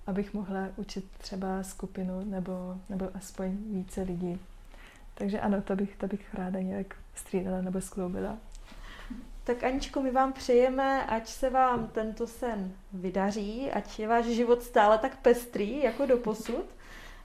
abych 0.07 0.34
mohla 0.34 0.67
učit 0.75 1.05
třeba 1.17 1.63
skupinu 1.63 2.25
nebo, 2.25 2.75
nebo 2.89 3.09
aspoň 3.13 3.57
více 3.71 4.01
lidí. 4.01 4.39
Takže 5.13 5.39
ano, 5.39 5.61
to 5.61 5.75
bych, 5.75 5.95
to 5.95 6.07
bych 6.07 6.34
ráda 6.34 6.59
nějak 6.59 6.95
střídala 7.15 7.61
nebo 7.61 7.82
skloubila. 7.82 8.38
Tak 9.43 9.63
Aničko, 9.63 10.01
my 10.01 10.11
vám 10.11 10.34
přejeme, 10.34 11.05
ať 11.05 11.27
se 11.27 11.49
vám 11.49 11.88
tento 11.88 12.27
sen 12.27 12.71
vydaří, 12.93 13.71
ať 13.71 13.99
je 13.99 14.07
váš 14.07 14.25
život 14.25 14.63
stále 14.63 14.97
tak 14.97 15.17
pestrý 15.17 15.84
jako 15.84 16.05
do 16.05 16.17
posud 16.17 16.65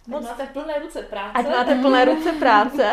Moc... 0.07 0.25
Máte 0.25 0.47
plné 0.47 0.79
ruce 0.79 1.03
práce. 1.03 1.33
Ať 1.35 1.49
máte 1.49 1.75
plné 1.75 2.05
ruce 2.05 2.33
práce. 2.33 2.93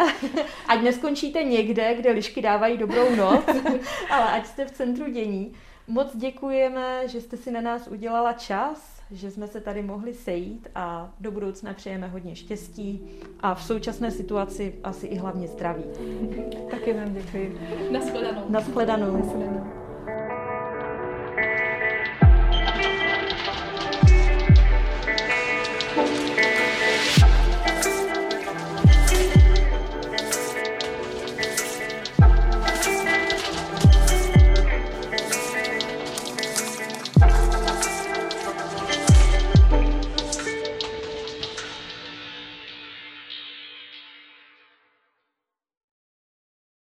ať 0.67 0.81
neskončíte 0.81 1.43
někde, 1.43 1.95
kde 1.95 2.11
lišky 2.11 2.41
dávají 2.41 2.77
dobrou 2.77 3.15
noc, 3.15 3.43
ale 4.09 4.31
ať 4.31 4.45
jste 4.45 4.65
v 4.65 4.71
centru 4.71 5.11
dění. 5.11 5.53
Moc 5.87 6.15
děkujeme, 6.15 7.07
že 7.07 7.21
jste 7.21 7.37
si 7.37 7.51
na 7.51 7.61
nás 7.61 7.87
udělala 7.87 8.33
čas, 8.33 9.01
že 9.11 9.31
jsme 9.31 9.47
se 9.47 9.61
tady 9.61 9.81
mohli 9.81 10.13
sejít 10.13 10.67
a 10.75 11.09
do 11.19 11.31
budoucna 11.31 11.73
přejeme 11.73 12.07
hodně 12.07 12.35
štěstí 12.35 13.09
a 13.39 13.55
v 13.55 13.63
současné 13.63 14.11
situaci 14.11 14.75
asi 14.83 15.07
i 15.07 15.15
hlavně 15.15 15.47
zdraví. 15.47 15.83
Taky 16.71 16.93
vám 16.93 17.13
děkuji. 17.13 17.59
Naschledanou. 17.91 18.45
Naschledanou. 18.49 19.17
Naschledanou. 19.17 19.80